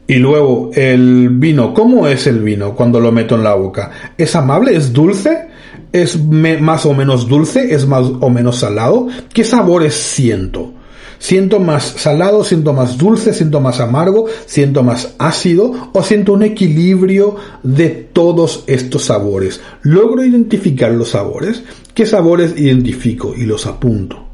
Y 0.07 0.15
luego, 0.15 0.71
el 0.73 1.29
vino. 1.29 1.73
¿Cómo 1.73 2.07
es 2.07 2.25
el 2.25 2.41
vino 2.41 2.73
cuando 2.73 2.99
lo 2.99 3.11
meto 3.11 3.35
en 3.35 3.43
la 3.43 3.53
boca? 3.53 3.91
¿Es 4.17 4.35
amable? 4.35 4.75
¿Es 4.75 4.91
dulce? 4.91 5.47
¿Es 5.91 6.19
más 6.23 6.85
o 6.87 6.93
menos 6.95 7.27
dulce? 7.27 7.73
¿Es 7.73 7.87
más 7.87 8.05
o 8.19 8.29
menos 8.29 8.57
salado? 8.57 9.07
¿Qué 9.31 9.43
sabores 9.43 9.93
siento? 9.93 10.73
Siento 11.19 11.59
más 11.59 11.83
salado, 11.83 12.45
siento 12.45 12.71
más 12.71 12.97
dulce, 12.97 13.33
siento 13.33 13.59
más 13.59 13.81
amargo, 13.81 14.25
siento 14.45 14.83
más 14.83 15.15
ácido 15.19 15.89
o 15.91 16.01
siento 16.01 16.31
un 16.31 16.43
equilibrio 16.43 17.35
de 17.61 17.89
todos 17.89 18.63
estos 18.67 19.03
sabores. 19.03 19.59
Logro 19.81 20.23
identificar 20.23 20.91
los 20.91 21.09
sabores. 21.09 21.61
¿Qué 21.93 22.05
sabores 22.05 22.57
identifico 22.57 23.35
y 23.35 23.45
los 23.45 23.67
apunto? 23.67 24.25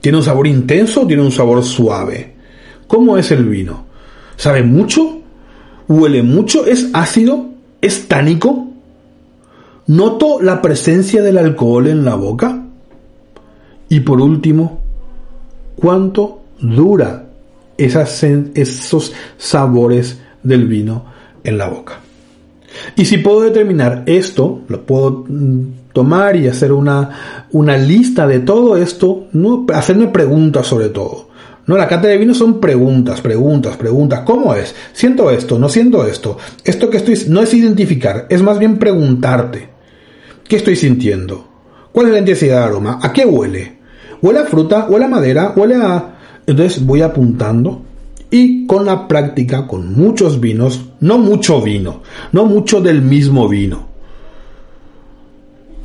¿Tiene 0.00 0.18
un 0.18 0.24
sabor 0.24 0.46
intenso 0.46 1.02
o 1.02 1.06
tiene 1.06 1.22
un 1.22 1.32
sabor 1.32 1.62
suave? 1.62 2.34
¿Cómo 2.86 3.18
es 3.18 3.30
el 3.30 3.44
vino? 3.44 3.84
¿Sabe 4.36 4.62
mucho? 4.62 5.20
¿Huele 5.86 6.22
mucho? 6.22 6.64
¿Es 6.64 6.88
ácido? 6.94 7.50
¿Es 7.82 8.08
tánico? 8.08 8.68
¿Noto 9.86 10.40
la 10.40 10.62
presencia 10.62 11.22
del 11.22 11.36
alcohol 11.36 11.88
en 11.88 12.06
la 12.06 12.14
boca? 12.14 12.64
Y 13.90 14.00
por 14.00 14.20
último, 14.22 14.87
cuánto 15.80 16.40
dura 16.60 17.26
esos 17.76 19.12
sabores 19.36 20.18
del 20.42 20.66
vino 20.66 21.04
en 21.44 21.58
la 21.58 21.68
boca. 21.68 22.00
Y 22.96 23.04
si 23.04 23.18
puedo 23.18 23.42
determinar 23.42 24.02
esto, 24.06 24.62
lo 24.68 24.84
puedo 24.84 25.24
mm, 25.28 25.92
tomar 25.92 26.36
y 26.36 26.48
hacer 26.48 26.72
una, 26.72 27.46
una 27.52 27.76
lista 27.76 28.26
de 28.26 28.40
todo 28.40 28.76
esto, 28.76 29.26
no, 29.32 29.66
hacerme 29.72 30.08
preguntas 30.08 30.66
sobre 30.66 30.88
todo. 30.88 31.28
No, 31.66 31.76
la 31.76 31.86
cata 31.86 32.08
de 32.08 32.16
vino 32.16 32.34
son 32.34 32.60
preguntas, 32.60 33.20
preguntas, 33.20 33.76
preguntas. 33.76 34.22
¿Cómo 34.24 34.54
es? 34.54 34.74
Siento 34.92 35.30
esto, 35.30 35.58
no 35.58 35.68
siento 35.68 36.06
esto. 36.06 36.38
Esto 36.64 36.88
que 36.88 36.96
estoy 36.96 37.18
no 37.28 37.42
es 37.42 37.52
identificar, 37.52 38.26
es 38.30 38.42
más 38.42 38.58
bien 38.58 38.78
preguntarte. 38.78 39.68
¿Qué 40.48 40.56
estoy 40.56 40.76
sintiendo? 40.76 41.46
¿Cuál 41.92 42.06
es 42.06 42.12
la 42.12 42.18
intensidad 42.20 42.60
de 42.60 42.64
aroma? 42.64 42.98
¿A 43.02 43.12
qué 43.12 43.26
huele? 43.26 43.77
Huele 44.22 44.40
a 44.40 44.44
fruta, 44.44 44.86
huele 44.88 45.04
a 45.06 45.08
madera, 45.08 45.52
huele 45.56 45.76
a... 45.76 46.14
Entonces 46.46 46.84
voy 46.84 47.02
apuntando 47.02 47.82
y 48.30 48.66
con 48.66 48.86
la 48.86 49.08
práctica, 49.08 49.66
con 49.66 49.94
muchos 49.94 50.40
vinos, 50.40 50.86
no 51.00 51.18
mucho 51.18 51.60
vino, 51.62 52.02
no 52.32 52.44
mucho 52.44 52.80
del 52.80 53.02
mismo 53.02 53.48
vino, 53.48 53.86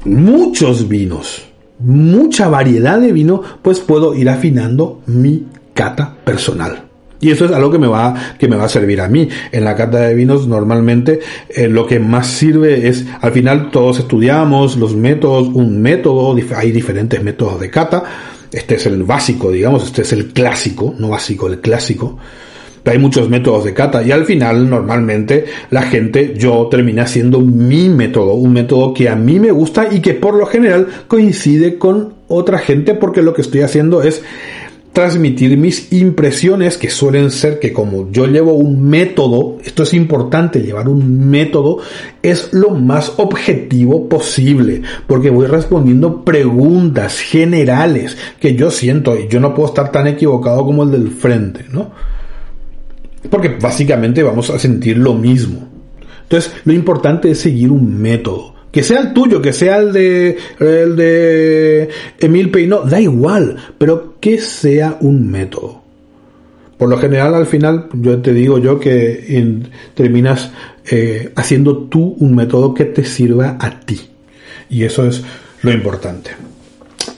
muchos 0.06 0.88
vinos, 0.88 1.43
mucha 1.80 2.50
variedad 2.50 3.00
de 3.00 3.12
vino, 3.12 3.41
pues 3.62 3.80
puedo 3.80 4.15
ir 4.15 4.30
afinando 4.30 5.02
mi 5.06 5.46
cata 5.74 6.15
personal. 6.24 6.92
Y 7.23 7.31
eso 7.31 7.45
es 7.45 7.51
algo 7.53 7.71
que 7.71 7.79
me 7.79 7.88
va, 7.88 8.13
que 8.38 8.49
me 8.49 8.57
va 8.57 8.65
a 8.65 8.69
servir 8.69 8.99
a 8.99 9.07
mí. 9.07 9.29
En 9.53 9.63
la 9.63 9.77
cata 9.77 9.99
de 9.99 10.13
vinos 10.13 10.45
normalmente 10.45 11.21
eh, 11.47 11.69
lo 11.69 11.88
que 11.88 11.97
más 11.97 12.27
sirve 12.27 12.89
es, 12.89 13.05
al 13.21 13.31
final 13.31 13.71
todos 13.71 13.99
estudiamos 13.99 14.75
los 14.75 14.93
métodos, 14.93 15.47
un 15.47 15.81
método, 15.81 16.36
hay 16.53 16.73
diferentes 16.73 17.23
métodos 17.23 17.62
de 17.62 17.69
cata. 17.69 18.03
Este 18.51 18.75
es 18.75 18.86
el 18.88 19.03
básico, 19.03 19.51
digamos, 19.51 19.86
este 19.86 20.01
es 20.01 20.12
el 20.12 20.33
clásico, 20.33 20.93
no 20.99 21.09
básico, 21.09 21.47
el 21.47 21.62
clásico. 21.62 22.17
Hay 22.86 22.97
muchos 22.97 23.29
métodos 23.29 23.63
de 23.63 23.73
cata 23.73 24.03
y 24.03 24.12
al 24.12 24.25
final 24.25 24.69
normalmente 24.69 25.45
la 25.69 25.83
gente, 25.83 26.33
yo 26.38 26.67
termina 26.69 27.07
siendo 27.07 27.39
mi 27.39 27.88
método, 27.88 28.33
un 28.33 28.51
método 28.51 28.93
que 28.93 29.07
a 29.07 29.15
mí 29.15 29.39
me 29.39 29.51
gusta 29.51 29.88
y 29.89 30.01
que 30.01 30.13
por 30.13 30.33
lo 30.33 30.45
general 30.45 30.88
coincide 31.07 31.77
con 31.77 32.15
otra 32.27 32.57
gente 32.57 32.93
porque 32.95 33.21
lo 33.21 33.33
que 33.33 33.41
estoy 33.41 33.62
haciendo 33.62 34.03
es 34.03 34.21
transmitir 34.93 35.58
mis 35.58 35.91
impresiones 35.91 36.77
que 36.77 36.91
suelen 36.91 37.32
ser 37.32 37.60
que 37.60 37.73
como 37.73 38.12
yo 38.12 38.27
llevo 38.27 38.53
un 38.53 38.88
método, 38.88 39.58
esto 39.63 39.84
es 39.84 39.93
importante, 39.95 40.62
llevar 40.62 40.88
un 40.88 41.29
método 41.29 41.79
es 42.21 42.53
lo 42.53 42.69
más 42.69 43.13
objetivo 43.17 44.08
posible, 44.08 44.84
porque 45.08 45.32
voy 45.32 45.47
respondiendo 45.47 46.23
preguntas 46.23 47.19
generales 47.19 48.15
que 48.39 48.56
yo 48.56 48.69
siento 48.69 49.17
y 49.17 49.27
yo 49.27 49.39
no 49.39 49.56
puedo 49.56 49.69
estar 49.69 49.91
tan 49.91 50.06
equivocado 50.06 50.63
como 50.63 50.84
el 50.84 50.91
del 50.91 51.10
frente, 51.10 51.65
¿no? 51.71 51.91
Porque 53.32 53.49
básicamente 53.49 54.21
vamos 54.21 54.51
a 54.51 54.60
sentir 54.60 54.97
lo 54.97 55.15
mismo. 55.15 55.67
Entonces, 56.23 56.53
lo 56.65 56.73
importante 56.73 57.32
es 57.32 57.39
seguir 57.39 57.71
un 57.71 57.99
método 57.99 58.53
que 58.73 58.81
sea 58.81 59.01
el 59.01 59.13
tuyo, 59.13 59.39
que 59.39 59.53
sea 59.53 59.77
el 59.77 59.93
de, 59.93 60.36
el 60.59 60.95
de 60.95 61.89
Emil 62.17 62.49
Peino, 62.49 62.81
da 62.81 62.99
igual, 62.99 63.55
pero 63.77 64.15
que 64.19 64.39
sea 64.39 64.97
un 64.99 65.29
método. 65.29 65.83
Por 66.79 66.89
lo 66.89 66.97
general, 66.97 67.36
al 67.36 67.45
final, 67.45 67.88
yo 67.93 68.19
te 68.23 68.33
digo 68.33 68.57
yo 68.57 68.79
que 68.79 69.62
terminas 69.93 70.51
eh, 70.89 71.31
haciendo 71.36 71.83
tú 71.83 72.15
un 72.17 72.33
método 72.36 72.73
que 72.73 72.86
te 72.86 73.05
sirva 73.05 73.57
a 73.59 73.79
ti. 73.79 74.01
Y 74.71 74.83
eso 74.83 75.05
es 75.05 75.23
lo 75.62 75.71
importante. 75.71 76.31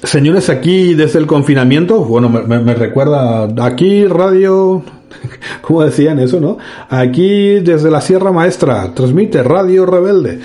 Señores, 0.03 0.49
aquí 0.49 0.93
desde 0.93 1.19
el 1.19 1.25
confinamiento, 1.25 2.03
bueno, 2.03 2.27
me, 2.27 2.59
me 2.59 2.73
recuerda, 2.75 3.47
aquí 3.65 4.05
radio, 4.07 4.83
¿cómo 5.61 5.83
decían 5.85 6.19
eso, 6.19 6.41
no? 6.41 6.57
Aquí 6.89 7.61
desde 7.61 7.89
la 7.89 8.01
Sierra 8.01 8.33
Maestra, 8.33 8.93
transmite 8.93 9.41
Radio 9.41 9.85
Rebelde. 9.85 10.41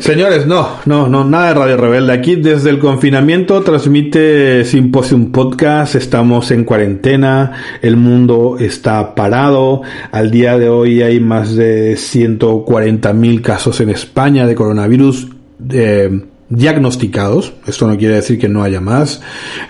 Señores, 0.00 0.46
no, 0.46 0.78
no, 0.86 1.08
no, 1.08 1.24
nada 1.24 1.48
de 1.48 1.54
Radio 1.54 1.76
Rebelde. 1.76 2.14
Aquí 2.14 2.36
desde 2.36 2.70
el 2.70 2.78
confinamiento 2.78 3.60
transmite 3.60 4.64
Symposium 4.64 5.30
Podcast. 5.30 5.94
Estamos 5.94 6.50
en 6.52 6.64
cuarentena. 6.64 7.52
El 7.82 7.98
mundo 7.98 8.56
está 8.58 9.14
parado. 9.14 9.82
Al 10.10 10.30
día 10.30 10.56
de 10.56 10.70
hoy 10.70 11.02
hay 11.02 11.20
más 11.20 11.54
de 11.54 11.98
140 11.98 13.12
mil 13.12 13.42
casos 13.42 13.78
en 13.82 13.90
España 13.90 14.46
de 14.46 14.54
coronavirus. 14.54 15.28
Eh, 15.70 16.24
diagnosticados, 16.48 17.52
esto 17.66 17.86
no 17.86 17.96
quiere 17.96 18.16
decir 18.16 18.38
que 18.38 18.48
no 18.48 18.62
haya 18.62 18.80
más. 18.80 19.20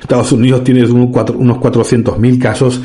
Estados 0.00 0.30
Unidos 0.30 0.62
tiene 0.62 0.84
unos 0.84 1.10
400.000 1.10 2.38
casos 2.38 2.80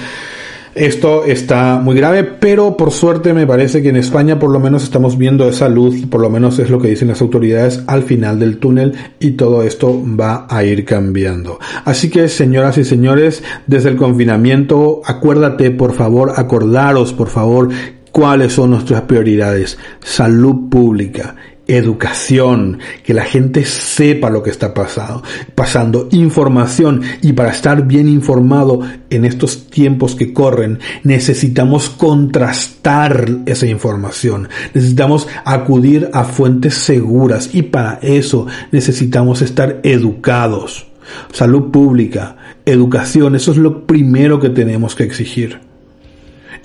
esto 0.76 1.24
está 1.24 1.80
muy 1.80 1.96
grave, 1.96 2.26
pero 2.26 2.76
por 2.76 2.92
suerte 2.92 3.34
me 3.34 3.48
parece 3.48 3.82
que 3.82 3.90
en 3.90 3.96
España 3.96 4.38
por 4.38 4.52
lo 4.52 4.60
menos 4.60 4.84
estamos 4.84 5.18
viendo 5.18 5.48
esa 5.48 5.70
luz, 5.70 6.06
por 6.08 6.20
lo 6.20 6.30
menos 6.30 6.60
es 6.60 6.70
lo 6.70 6.80
que 6.80 6.90
dicen 6.90 7.08
las 7.08 7.22
autoridades 7.22 7.82
al 7.88 8.04
final 8.04 8.40
del 8.40 8.58
túnel 8.58 8.94
y 9.20 9.32
todo 9.32 9.64
esto 9.64 10.04
va 10.20 10.46
a 10.50 10.66
ir 10.66 10.84
cambiando. 10.84 11.60
Así 11.86 12.10
que 12.10 12.28
señoras 12.28 12.78
y 12.78 12.84
señores, 12.84 13.42
desde 13.68 13.88
el 13.88 13.96
confinamiento, 13.96 15.02
acuérdate 15.06 15.72
por 15.72 15.94
favor, 15.94 16.34
acordaros 16.36 17.14
por 17.14 17.30
favor 17.30 17.70
cuáles 18.12 18.52
son 18.52 18.72
nuestras 18.72 19.04
prioridades. 19.04 19.78
Salud 20.02 20.70
pública 20.70 21.36
educación, 21.68 22.80
que 23.04 23.14
la 23.14 23.26
gente 23.26 23.66
sepa 23.66 24.30
lo 24.30 24.44
que 24.44 24.50
está 24.50 24.74
pasando, 24.74 25.24
pasando, 25.56 26.08
información. 26.12 27.02
Y 27.22 27.34
para 27.34 27.52
estar 27.52 27.86
bien 27.86 28.08
informado 28.08 28.82
en 29.10 29.26
estos 29.26 29.68
tiempos 29.68 30.16
que 30.16 30.34
corren 30.34 30.80
necesitamos 31.04 31.90
contrastar 31.90 33.40
esa 33.46 33.68
información, 33.68 34.50
necesitamos 34.74 35.28
acudir 35.44 36.10
a 36.14 36.24
fuentes 36.24 36.76
seguras. 36.76 37.50
Y 37.54 37.64
para 37.64 38.00
eso 38.02 38.48
necesitamos 38.72 39.42
estar 39.42 39.80
educados. 39.84 40.88
Salud 41.32 41.72
pública, 41.72 42.36
educación, 42.66 43.36
eso 43.36 43.52
es 43.52 43.58
lo 43.58 43.86
primero 43.86 44.40
que 44.40 44.50
tenemos 44.50 44.96
que 44.96 45.04
exigir 45.04 45.65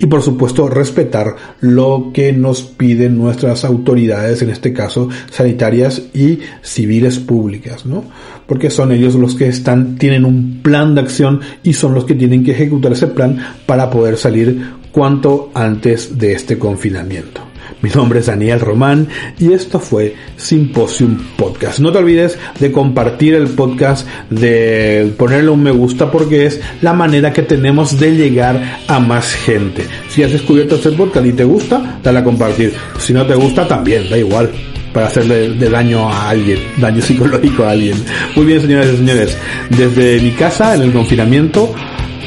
y 0.01 0.07
por 0.07 0.23
supuesto 0.23 0.67
respetar 0.67 1.35
lo 1.61 2.09
que 2.11 2.33
nos 2.33 2.63
piden 2.63 3.17
nuestras 3.17 3.63
autoridades, 3.63 4.41
en 4.41 4.49
este 4.49 4.73
caso 4.73 5.09
sanitarias 5.29 6.01
y 6.13 6.39
civiles 6.63 7.19
públicas, 7.19 7.85
¿no? 7.85 8.03
Porque 8.47 8.71
son 8.71 8.91
ellos 8.91 9.13
los 9.13 9.35
que 9.35 9.47
están, 9.47 9.97
tienen 9.97 10.25
un 10.25 10.61
plan 10.63 10.95
de 10.95 11.01
acción 11.01 11.41
y 11.61 11.73
son 11.73 11.93
los 11.93 12.05
que 12.05 12.15
tienen 12.15 12.43
que 12.43 12.51
ejecutar 12.51 12.93
ese 12.93 13.07
plan 13.07 13.37
para 13.67 13.91
poder 13.91 14.17
salir 14.17 14.71
cuanto 14.91 15.51
antes 15.53 16.17
de 16.17 16.33
este 16.33 16.57
confinamiento. 16.57 17.50
Mi 17.81 17.89
nombre 17.89 18.19
es 18.19 18.27
Daniel 18.27 18.59
Román 18.59 19.07
y 19.39 19.53
esto 19.53 19.79
fue 19.79 20.15
Symposium 20.37 21.17
Podcast. 21.35 21.79
No 21.79 21.91
te 21.91 21.97
olvides 21.97 22.37
de 22.59 22.71
compartir 22.71 23.33
el 23.33 23.47
podcast, 23.47 24.07
de 24.29 25.11
ponerle 25.17 25.49
un 25.49 25.63
me 25.63 25.71
gusta 25.71 26.11
porque 26.11 26.45
es 26.45 26.61
la 26.81 26.93
manera 26.93 27.33
que 27.33 27.41
tenemos 27.41 27.99
de 27.99 28.15
llegar 28.15 28.81
a 28.87 28.99
más 28.99 29.33
gente. 29.33 29.85
Si 30.09 30.21
has 30.21 30.31
descubierto 30.31 30.75
este 30.75 30.91
podcast 30.91 31.25
y 31.25 31.33
te 31.33 31.43
gusta, 31.43 31.99
dale 32.03 32.19
a 32.19 32.23
compartir. 32.23 32.73
Si 32.99 33.13
no 33.13 33.25
te 33.25 33.33
gusta, 33.33 33.67
también, 33.67 34.09
da 34.09 34.17
igual 34.17 34.51
para 34.93 35.07
hacerle 35.07 35.49
de 35.51 35.69
daño 35.69 36.07
a 36.07 36.29
alguien, 36.29 36.59
daño 36.77 37.01
psicológico 37.01 37.63
a 37.63 37.71
alguien. 37.71 37.97
Muy 38.35 38.45
bien, 38.45 38.61
señoras 38.61 38.89
y 38.93 38.97
señores, 38.97 39.37
desde 39.69 40.19
mi 40.19 40.31
casa, 40.31 40.75
en 40.75 40.83
el 40.83 40.91
confinamiento, 40.91 41.73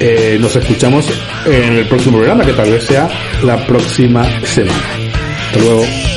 eh, 0.01 0.39
nos 0.41 0.57
escuchamos 0.57 1.07
en 1.47 1.75
el 1.75 1.87
próximo 1.87 2.17
programa, 2.17 2.45
que 2.45 2.53
tal 2.53 2.71
vez 2.71 2.85
sea 2.85 3.09
la 3.43 3.65
próxima 3.67 4.25
semana. 4.45 5.04
Hasta 5.55 5.65
luego. 5.67 6.14